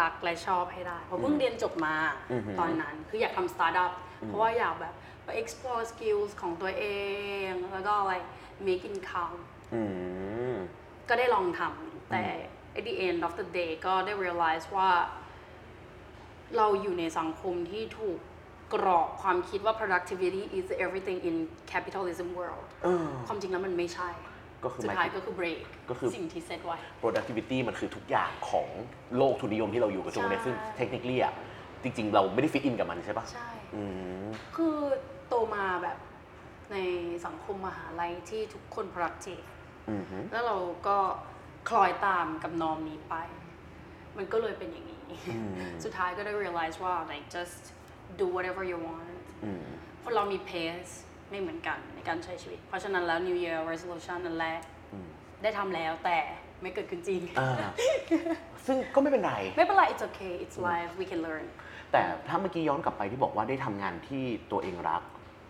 [0.00, 1.94] รักและชอบให้ได้เพราะเพิ่งเรียนจบมา
[2.32, 3.92] อือหือตอนนั้นคืออยากทำสตาร์ทอัพ
[4.26, 5.05] เพราะว่าอยากแบบไป
[5.40, 6.84] explore skills ของตัวเอ
[7.48, 8.14] ง แล้วก็อะไร
[8.66, 9.38] make income
[9.74, 9.82] อื
[10.52, 10.54] ม
[11.08, 12.24] ก็ได้ลองทำแต่
[12.78, 14.90] at the end of the day ก็ได้ realize ว่า
[16.56, 18.18] เราอยู่ในสังคมที่ถูก
[18.74, 21.36] กรอบความคิดว่า productivity is everything in
[21.72, 24.10] capitalism world เออความจริงแล้วมันไม่ใช่
[24.64, 25.58] ก็คือสุดหมายท้ายถึงก็คือ break
[25.90, 28.68] ก็คือสิ่งที่เซตไว้ productivity มันคือทุกอย่างของ
[29.16, 31.34] โลกทุนนิยมที่เราอยู่กับช่วงนี้ใช่ซึ่ง technically อะ
[31.82, 33.82] จริง ๆ เราไม่ได้ fit in กับมันใช่ปะใช่อื
[34.24, 34.76] มคือ
[35.28, 35.98] โตมาแบบ
[36.72, 36.76] ใน
[37.26, 39.46] สังคมมหาลัยที่ทุกคน productive
[39.90, 40.56] อืมฮึแล้วเรา
[40.86, 40.98] ก็
[41.68, 43.14] คล้อยตามกับนอมนี้ไป
[44.16, 45.00] มันก็เลยเป็นอย่างนี้
[45.84, 47.62] สุดท้ายก็ได้ realize ว่า like just
[48.20, 49.08] do whatever you want
[49.44, 49.64] อืม
[50.02, 50.92] คนเรามี pace
[51.30, 54.56] ไม่เหมือนกันในการใช้ชีวิต เพราะฉะนั้นแล้ว New Year resolution นั่นแหละ
[55.42, 56.18] ได้ทำแล้วแต่
[56.62, 57.50] ไม่เกิดขึ้นจริงอ่า
[58.66, 61.46] ซึ่งก็ไม่เป็นไร ไม่เป็นไร it's okay it's life we can learn
[61.92, 65.02] แต่ถ้าเมื่อกี้ย้อนกลับไปที่บอกว่าได้ทำงานที่ตัวเองรัก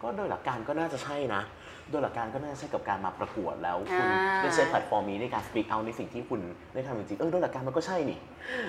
[0.07, 1.43] ก็โดยหลักการก็น่าจะใช่นะ
[1.91, 6.41] โดยหลักการก็น่าจะใช่กับการมาประกวดแล้วคุณอ่า ได้ใช้แพลตฟอร์มนี้ในการ speak out ในสิ่งที่คุณ
[6.75, 8.19] ได้ทำจริงๆเออโดยหลักการมันก็ใช่นี่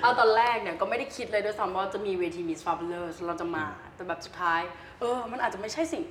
[0.02, 3.64] เอาตอนแรกเนี่ยก็ไม่ได้คิดเลยด้วยซ้ำว่าจะมีเวที Miss Fabulous เราจะมา
[3.96, 4.62] แต่แบบสุดท้าย
[5.00, 6.04] เออ มันอาจจะไม่ใช่สิ่ง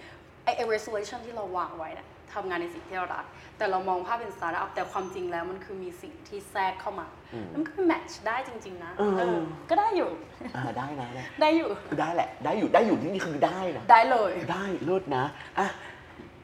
[0.45, 3.25] ไอ้ไอ้ resolution ที่เราวางไว้นะ ทำงานในสิ่งที่เรารัก
[3.59, 7.07] แต่เรามองภาพเป็นสตาร์ทอัพแต่ความจริงแล้วมันคือมีสิ่งที่แทรกเข้ามา
[7.51, 9.39] แล้วมันก็ match ได้จริง ๆ นะเออเออ
[9.71, 10.11] ก็ได้อยู่
[10.57, 11.69] อ่าได้นะได้ได้อยู่
[12.01, 15.25] ได้แหละ ได้อยู่ได้อยู่ที่นี่คือได้นะได้เลยได้เลิศนะ
[15.59, 15.67] อะ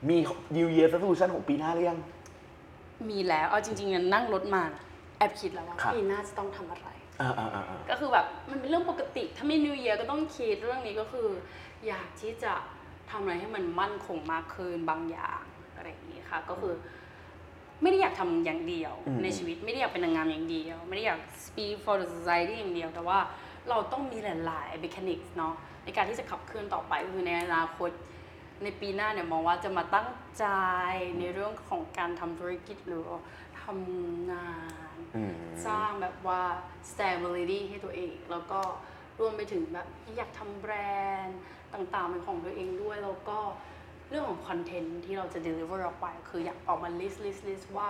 [0.09, 0.17] มี
[0.57, 1.99] New Year Resolution ของปีหน้าหรือยัง
[3.11, 4.83] มีแล้วเอาจริงๆอะนั่งรถมานะ
[5.19, 6.89] แอบคิดแล้วว่าครับปีหน้าจะต้องทำอะไร
[7.21, 11.29] อ่าอ่าอ่าอ่าก็คือแบบมันเป็นเรื่องปกติ ถ้าไม่ New Year ก็ต้องคิดเรื่องนี้ก็คือ
[11.87, 12.53] อยากที่จะ
[13.11, 15.43] ทำอะไรให้มันมั่นคงมากขึ้นบางอย่าง
[15.83, 16.75] อะไรอย่างนี้ค่ะ ก็คือ
[17.83, 23.19] ไม่ได้อยากทำอย่างเดียว ในชีวิตไม่ได้อยากเป็นนางงามอย่างเดียว ไม่ได้อยาก speak for the society อย่างเดียว แต่ว่า
[23.69, 25.55] เราต้องมีหลายๆ mechanics เนาะ
[25.85, 27.91] ในการที่จะขับเคลื่อนต่อไปคือในอนาคต
[28.63, 30.09] ในปีหน้าเนี่ยมองว่าจะมาตั้ง
[30.39, 30.47] ใจ
[31.19, 33.05] ในเรื่องของการทำธุรกิจหรือ
[33.63, 34.53] ทำงา
[34.95, 35.35] นอืม
[35.67, 36.43] สร้างแบบว่า
[36.91, 38.61] stability ให้ตัวเอง แล้วก็
[39.21, 40.75] รวมไปถึงแบบอยากทำแบร
[41.25, 41.39] นด์
[41.75, 43.39] ต่างๆเป็นของตัวเองด้วย แล้วก็
[44.13, 47.89] เรื่องของคอนเทนต์ที่เราจะ deliver ออกไป คืออยากออกมา list list list ว่า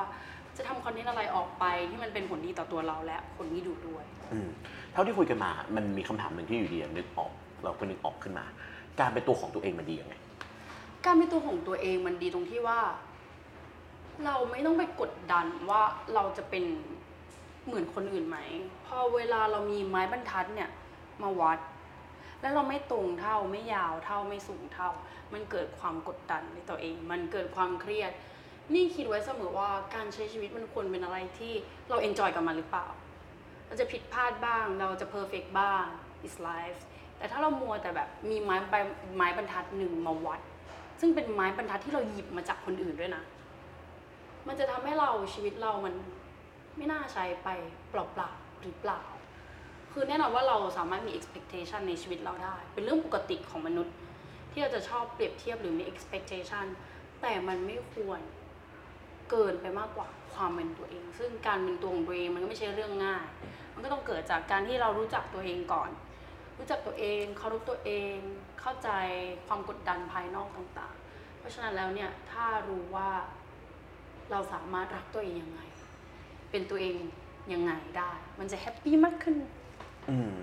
[0.57, 4.49] จะทำคอนเทนต์อะไรออกไปที่มันเป็นผลดีต่อตัวเราและคนที่ดูด้วย อืม
[4.93, 7.31] เท่าที่คุยกันมา มันมีคำถามหนึ่งที่อยู่ดีนึกออก
[7.65, 8.45] เราก็นึกออกขึ้นมา
[9.01, 10.15] การเป็นตัวของตัวเองมันดียังไง
[11.05, 12.81] การเป็นตัวของตัวเองมันดีตรงที่ว่า
[14.25, 15.83] เราไม่ต้องไปกดดันว่า
[16.15, 16.65] เราจะเป็น
[17.67, 18.39] เหมือนคนอื่นไหม
[18.87, 20.71] พอเวลาเรามีไม้บรรทัดเนี่ย
[21.23, 21.59] มาวัด
[22.41, 24.91] แล้วเราไม่ตรงเท่าไม่ยาวเท่าไม่สูงเท่า
[25.35, 28.13] มันเกิดความกดดันในตัวเอง มันเกิดความเครียด
[28.75, 31.53] นี่คิดไว้เสมอว่าการใช้ชีวิตมันควรเป็นอะไรที่
[31.89, 32.87] เรา enjoy กับมันหรือเปล่า
[33.67, 35.85] เราจะผิดพลาดบ้าง เราจะ perfect บ้าง
[36.27, 36.81] is life
[37.19, 38.75] แต่ถ้าเรามัวแต่แบบมีไม้บ
[39.17, 40.41] ไม้บรรทัดหนึ่งมาวัด
[41.01, 43.23] ซึ่งเป็นไม้บรรทัดที่เราหยิบมาจากคนอื่นด้วยนะ
[44.49, 45.95] มันจะทำให้เราชีวิตเรามัน
[46.77, 47.49] ไม่น่าใช้ไป
[47.91, 49.03] เปล่าๆหรือเปล่า
[49.93, 53.95] คือแน่นอนว่าเราสามารถมี expectation ในชีวิตเราได้ เป็นเรื่องปกติของมนุษย์
[54.53, 56.67] ที่เราจะชอบเปรียบเทียบหรือมี expectation
[57.23, 58.21] แต่มันไม่ควร
[59.31, 63.25] เกินไปมากกว่าความเป็นตัวเอง ซึ่งการเป็นตัวของตัวเองมันก็ไม่ใช่เรื่องง่าย
[63.75, 65.91] มันก็ต้องเกิดจากการที่เรารู้จักตัวเองก่อน
[66.59, 68.17] รู้จักตัวเองเคารพตัวเอง
[68.61, 68.89] เข้าใจ
[69.47, 73.11] ความกดดันภายนอกต่างๆ เพราะฉะนั้นแล้วเนี่ยถ้ารู้ว่า
[74.31, 75.61] เราสามารถรักตัวเองยังไง
[76.51, 76.95] เป็นตัวเอง
[77.53, 79.37] ยังไงได้ มันจะแฮปปี้มากขึ้น
[80.11, 80.35] อืม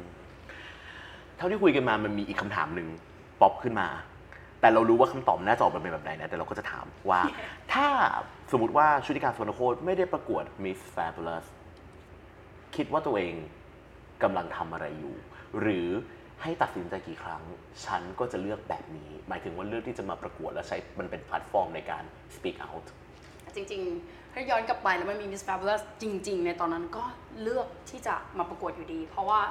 [1.37, 2.87] เท่าที่คุยกันมามันมีอีกคำถามหนึ่ง
[3.41, 3.89] ป๊อปขึ้นมา
[4.61, 7.21] แต่เรารู้ว่าคำตอบน่าจะออกมาเป็นแบบไหนนะ แต่เราก็จะถามว่า
[7.73, 7.87] ถ้า
[8.51, 11.45] สมมติว่าชุติการสวนโคตไม่ได้ประกวด Miss Fabulous
[12.75, 13.33] คิดว่าตัวเอง
[14.23, 15.15] กำลังทำอะไรอยู่
[15.59, 15.87] หรือ
[16.41, 17.43] ให้ตัดสินใจกี่ครั้ง
[17.85, 22.03] ฉันก็จะเลือกแบบนี้ หมายถึงว่าเลือกที่จะมาประกวดและใช้มันเป็นแพลตฟอร์มในการ
[22.35, 22.85] speak out
[23.55, 27.03] จริงๆ ถ้าย้อนกลับไปแล้วมันมี Miss Fabulous จริง ๆ ในตอนนั้นก็
[27.41, 29.41] เลือกที่จะมาประกวดอยู่ดี เพราะว่า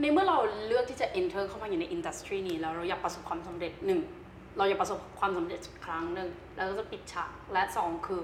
[0.00, 4.00] ในเมื่อเราเลือกที่จะ enter เข้ามาอยู่ใน industry นี้แล้วเราอยากประสบความสำเร็จหนึ่ง
[4.56, 8.22] เราอยากประสบความสำเร็จสักครั้งหนึ่งแล้วก็จะปิดฉากและสองคือ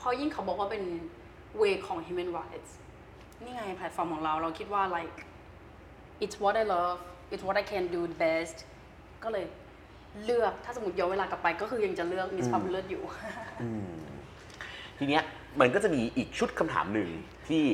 [0.00, 0.84] พอยิ่งเขาบอกว่าเป็น
[1.60, 2.70] way ของ human rights
[3.42, 5.18] นี่ไงแพลตฟอร์มของเราเราคิดว่า like
[6.24, 6.98] it's what I love
[7.32, 8.56] it's what I can do best
[9.24, 9.46] ก็เลย
[10.24, 13.02] เลือกถ้าสมมติย้อนเวลากลับไปก็คือยังจะเลือก Miss Fabulous อยู่
[14.98, 15.22] ทีเนี้ย
[15.60, 17.08] มันก็จะมีอีกชุดคำถามหนึ่ง
[17.48, 17.64] ที่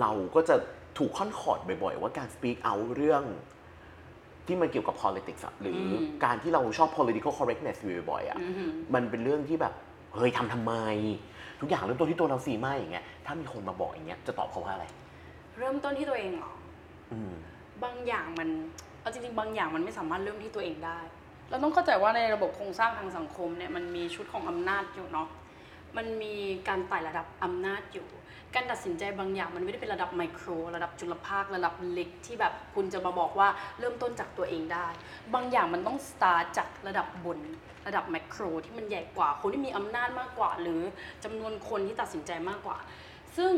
[0.00, 0.56] เราก็จะ
[0.98, 3.22] ถูกค่อนคอร์ดบ่อยๆ ว่าการ speak out เรื่อง
[4.46, 9.74] ที่มันเกี่ยวกับ politics อะหรืออมการที่เราชอบ political correctness อยู่บ่อยๆอะอือหือมันเป็นเรื่องที่แบบ
[10.14, 10.74] เฮ้ยทำทำไม
[11.60, 14.84] ทุกอย่างเริ่มต้นที่ตัวเราสีไม่อย่างเงี้ยถ้ามีคนมาบอกอย่างเงี้ยจะตอบเขาว่าอะไร
[15.58, 16.52] เริ่มต้นที่ตัวเองเหรอ
[17.12, 17.32] อืม
[17.84, 18.48] บางอย่างมัน
[19.00, 20.98] เอาจริงๆ บางอย่างมันไม่สามารถเริ่มที่ตัวเองได้
[21.50, 25.28] เราต้องเข้าใจว่าในระบบโครงสร้างทางสังคมเนี่ยมันมีชุดของอำนาจอยู่เนาะ
[25.96, 26.34] มันมี
[26.68, 28.06] การไต่ระดับอำนาจอยู่
[28.54, 33.48] การตัดสินใจบางอย่างมันไม่ได้เป็นระดับไมโคร ระดับจุลภาค ระดับเล็กที่แบบคุณจะมาบอกว่า
[33.78, 34.88] เริ่มต้นจากตัวเองได้
[35.34, 37.38] บางอย่างมันต้องสตาร์จากระดับบน
[37.86, 40.80] ระดับแมโครที่มันใหญ่กว่า คนที่มีอำนาจมากกว่า หรือ
[41.24, 42.78] จำนวนคนที่ตัดสินใจมากกว่า
[43.36, 43.52] ซึ่ง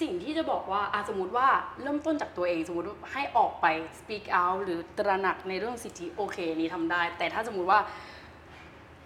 [0.00, 1.48] สิ่งที่จะบอกว่าอาสมมติว่า
[1.82, 3.66] เริ่มต้นจากตัวเอง สมมติให้ออกไป
[3.98, 7.80] speak out หรือตระหนักในเรื่องสิทธิโอเคนี้ทำได้ แต่ถ้าสมมติว่า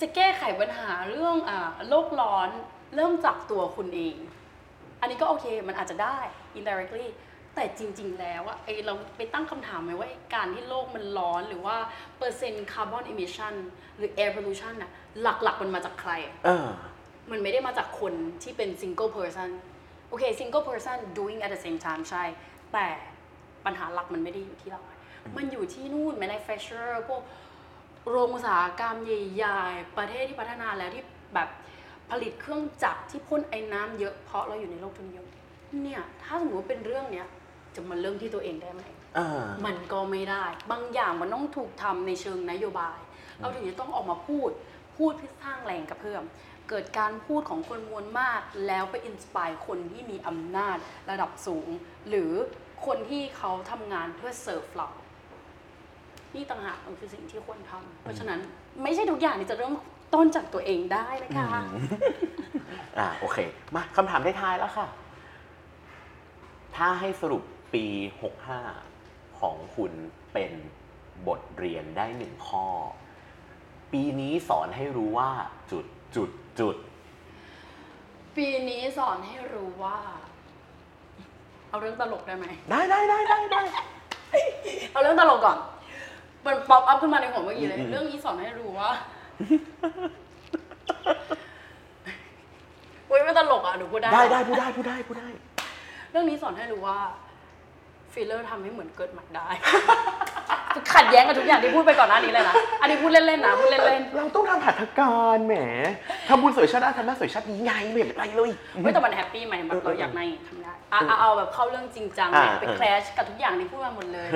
[0.00, 2.48] จะแก้ไขปัญหาเรื่องอ่าโลกร้อน
[2.96, 4.16] เริ่มจากตัวคุณเอง
[5.02, 6.18] อันนี้ก็โอเคมันอาจจะได้
[6.58, 7.08] indirectly
[7.54, 11.76] แต่จริง ๆ แล้วอะไอเราไปตั้งคำถามไหมว่าไอ้การที่โลกมันร้อนหรือว่า
[12.18, 13.54] เปอร์เซ็นต์ carbon emission
[13.96, 14.90] หรือ air pollution อะ
[15.22, 16.12] หลักๆมันมาจากใคร
[16.44, 16.68] เออ
[17.30, 19.50] มันไม่ได้มาจากคนที่เป็น single person
[20.08, 22.24] โอเค single person doing at the same time ใช่
[22.72, 22.86] แต่
[23.64, 24.80] ปัญหาหลักมันไม่ได้อยู่ที่เรา
[25.36, 27.22] มันอยู่ที่นู่น manufacturer พวก
[28.08, 31.48] โรงอุตสาหกรรมใหญ่ๆ ประเทศที่พัฒนาแล้วที่แบบ
[32.12, 35.26] ผลิตเครื่องจักรที่พ่นไอ้น้ำเยอะเพราะเราอยู่ในโลกทุนนิยม
[35.82, 37.26] เนี่ยถ้าสมมติว่าเป็นเรื่องเนี้ย
[37.74, 38.82] จะมาเริ่มที่ตัวเองได้ไหม
[39.16, 42.98] เออมันก็ไม่ได้ บางอย่างมันต้องถูกทำในเชิงนโยบาย
[43.38, 44.50] เราถึงจะต้องออกมาพูด
[44.96, 46.24] พูดเพื่อสร้างแรงกระเพื่อม
[46.68, 50.76] เกิดการพูดของคนมวลมาก แล้วไปอินสปายคนที่มีอำนาจ
[51.10, 51.68] ระดับสูง
[52.08, 52.32] หรือ
[52.86, 54.88] คนที่เขาทำงานเพื่อเสิร์ฟเรา
[56.34, 58.40] นี่ต่างหากมันคือสิ่งที่ควรทำเพราะฉะนั้น
[58.82, 59.74] ไม่ใช่ทุกอย่างที่จะเริ่ม
[60.14, 61.62] ต้นจากตัวเองได้นะคะ
[62.98, 63.38] อ่าโอเค
[63.74, 64.86] มาคำถามท้ายๆแล้วค่ะ
[66.76, 67.42] ถ้าให้สรุป
[67.74, 67.84] ปี
[68.62, 69.92] 65 ของคุณ
[70.32, 70.52] เป็น
[71.26, 72.66] บทเรียนได้หนึ่งข้อ
[73.92, 75.30] ปีนี้สอนให้รู้ว่า
[75.70, 75.84] จุด
[76.16, 76.76] จุดจุด
[78.36, 79.98] ปีนี้สอนให้รู้ว่า
[81.68, 83.62] เอาเรื่องตลกได้ไหม ได้ได้ได้ได้ได้
[84.92, 85.58] เอาเรื่องตลกก่อน
[86.46, 88.90] มัน pop up ขึ้นมาในหัวเมื่อกี้เลยอืมเรื่องนี้สอนให้รู้ว่า
[93.10, 95.28] อุ้ยไม่ตลกอะหนูพูดได้ได้ได้พูดได้พูดได้พูดได้
[96.10, 96.98] เรื่องนี้สอนให้รู้ว่า
[98.12, 99.48] ฟิลเลอร์ทำให้เหมือนเกิดใหม่ได้
[100.94, 105.54] ขัดแย้งกับทุกอย่างที่พูดไปก่อนหน้านี้เลยนะ อันนี้พูดเล่นๆนะพูดเล่นเราต้องทำหัตถการแหม
[106.28, 114.28] ทำบุญสวยชาติหน้าทำหน้าสวยชาตินี้ไงไม่เห็นเป็นไรเลยๆเฮ้ยแต่มัน happy ไหมแบบเราอยากในทำได้อะเอาเอาแบบเข้าเรื่องจริงจังอ่าเนี่ยไปเออแคลชกับทุกอย่างที่พูดมาหมดเลย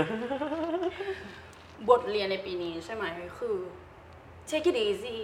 [1.89, 3.05] บทเรียนในปีนี้ใช่ไหม
[3.39, 3.57] คือ
[4.51, 5.19] take it easy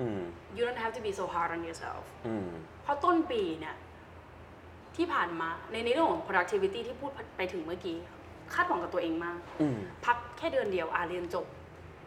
[0.00, 0.20] อืม
[0.56, 2.48] you don't have to be so hard on yourself อืม
[2.82, 3.74] เพราะต้นปีเนี่ย
[4.96, 7.96] ที่ผ่านมาในในเรื่องของ productivity ที่พูดไปถึงเมื่อกี้
[8.54, 11.46] คาดหวังกับตัวเองมาก อืม พักแค่เดือนเดียวอ่าเรียนจบ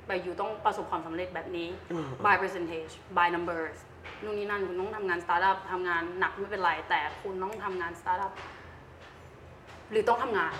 [0.07, 3.77] แต่อยู่ต้องประสบความสำเร็จแบบนี้อืม by percentage by numbers
[4.23, 8.33] นู่นนี่นั่นคุณต้องทำงาน start up ทำงานหนักไม่เป็นไร แต่คุณต้องทำงาน start up
[9.91, 10.53] หรือต้องทำงาน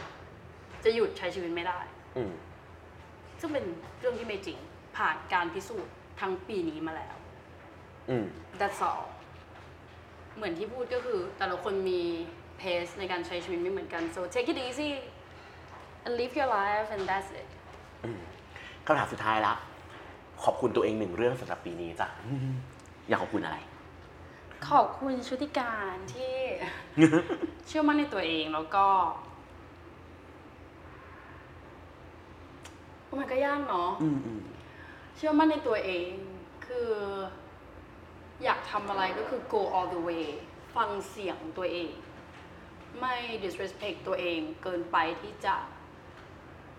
[0.84, 1.80] จะหยุดใช้ชีวิตไม่ได้
[2.18, 2.32] อืม
[3.40, 3.66] ซึ่งเป็น
[4.00, 4.58] เรื่องที่ไม่จริง
[4.98, 7.16] ผ่านการพิสูจน์ ทั้งปีนี้มาแล้ว
[8.10, 8.26] อืม
[8.60, 9.06] that's all
[10.36, 12.02] เหมือนที่พูดก็คือ แต่ละคนมี
[12.58, 14.92] pace ในการใช้ชีวิตไม่เหมือนกัน so take it easy
[16.06, 17.48] and live your life and that's it
[18.86, 19.54] คำถามสุดท้ายละ
[20.44, 22.08] ขอบคุณตัวเองหนึ่งเรื่องสำหรับปีนี้จ้ะ
[23.08, 23.58] อยากขอบคุณอะไร
[24.70, 26.36] ขอบคุณชุติการที่
[27.68, 28.86] เชื่อมั่นในตัวเองแล้วก็
[33.20, 34.42] มันก็ยากเนาะ อืมอืม
[35.16, 36.12] เชื่อมั่นในตัวเอง
[36.66, 36.92] คือ
[38.44, 40.28] อยากทำอะไรก็คือ go all the way
[40.76, 41.92] ฟังเสียงตัวเอง
[43.00, 45.56] ไม่ disrespect ตัวเองเกินไปที่จะ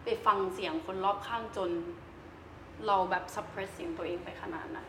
[0.05, 1.71] ไปฟังเสียงคนรอบข้างจน
[2.87, 4.89] เราแบบ suppress เสียงตัวเองไปขนาดนั้น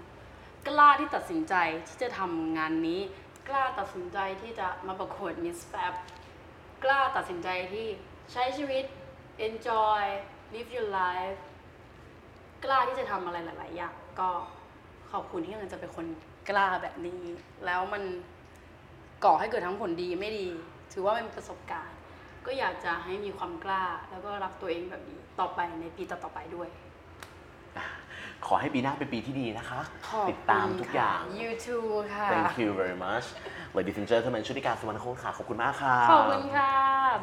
[0.68, 1.54] กล้าที่ตัดสินใจ
[1.88, 3.02] ที่จะทำงานนี้
[3.48, 5.94] กล้าตัดสินใจที่จะมาประกวด Miss Fab
[6.84, 7.88] กล้าตัดสินใจที่
[8.32, 8.86] ใช้ชีวิต
[9.48, 10.04] enjoy
[10.54, 11.40] live your life
[12.68, 14.30] กล้าที่จะทำอะไรหลาย ๆ อย่างก็
[15.12, 16.06] ขอบคุณที่ยังจะเป็นคน
[16.50, 17.22] กล้าแบบนี้
[17.66, 18.04] แล้วมัน
[19.24, 20.48] ก่อให้เกิดทั้งผลดีไม่ดี
[20.94, 21.98] ถือว่าเป็นประสบการณ์
[22.46, 26.70] ก็อยากจะให้มีความกล้า แล้วก็รักตัวเองแบบนี้ต่อไปในปีต่อๆไปด้วย
[28.46, 33.26] ขอให้ปีหน้าเป็นปีที่ดีนะคะขอบคุณติดตามทุกอย่างค่ะ YouTube ค่ะ Thank you very much
[33.76, 36.72] Ladies and gentlemen ชุติการสุวรรณโคตรค่ะ ขอบคุณมากค่ะ ขอบคุณค่ะ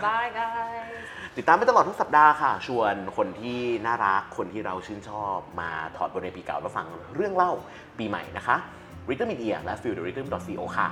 [0.04, 0.92] บาย guys
[1.36, 7.52] ติดตามไปตลอดทุกสัปดาห์ค่ะ ชวนคนที่น่ารัก คนที่เราชื่นชอบมาถอดบทเรียนปีเก่าแล้วฟังเรื่องเล่า
[7.98, 8.56] ปีใหม่นะคะ
[9.08, 10.88] Rhythm Media และ Feel the Rhythm co ค่ะ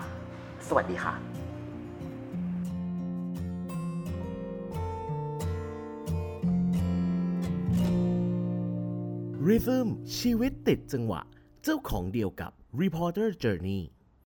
[0.69, 1.42] สวัสดีค่ะ
[9.49, 9.89] Rhythm
[10.19, 11.21] ชีวิตติดจังหวะ
[11.65, 13.83] เจ้าของเดียวกับ Reporter Journey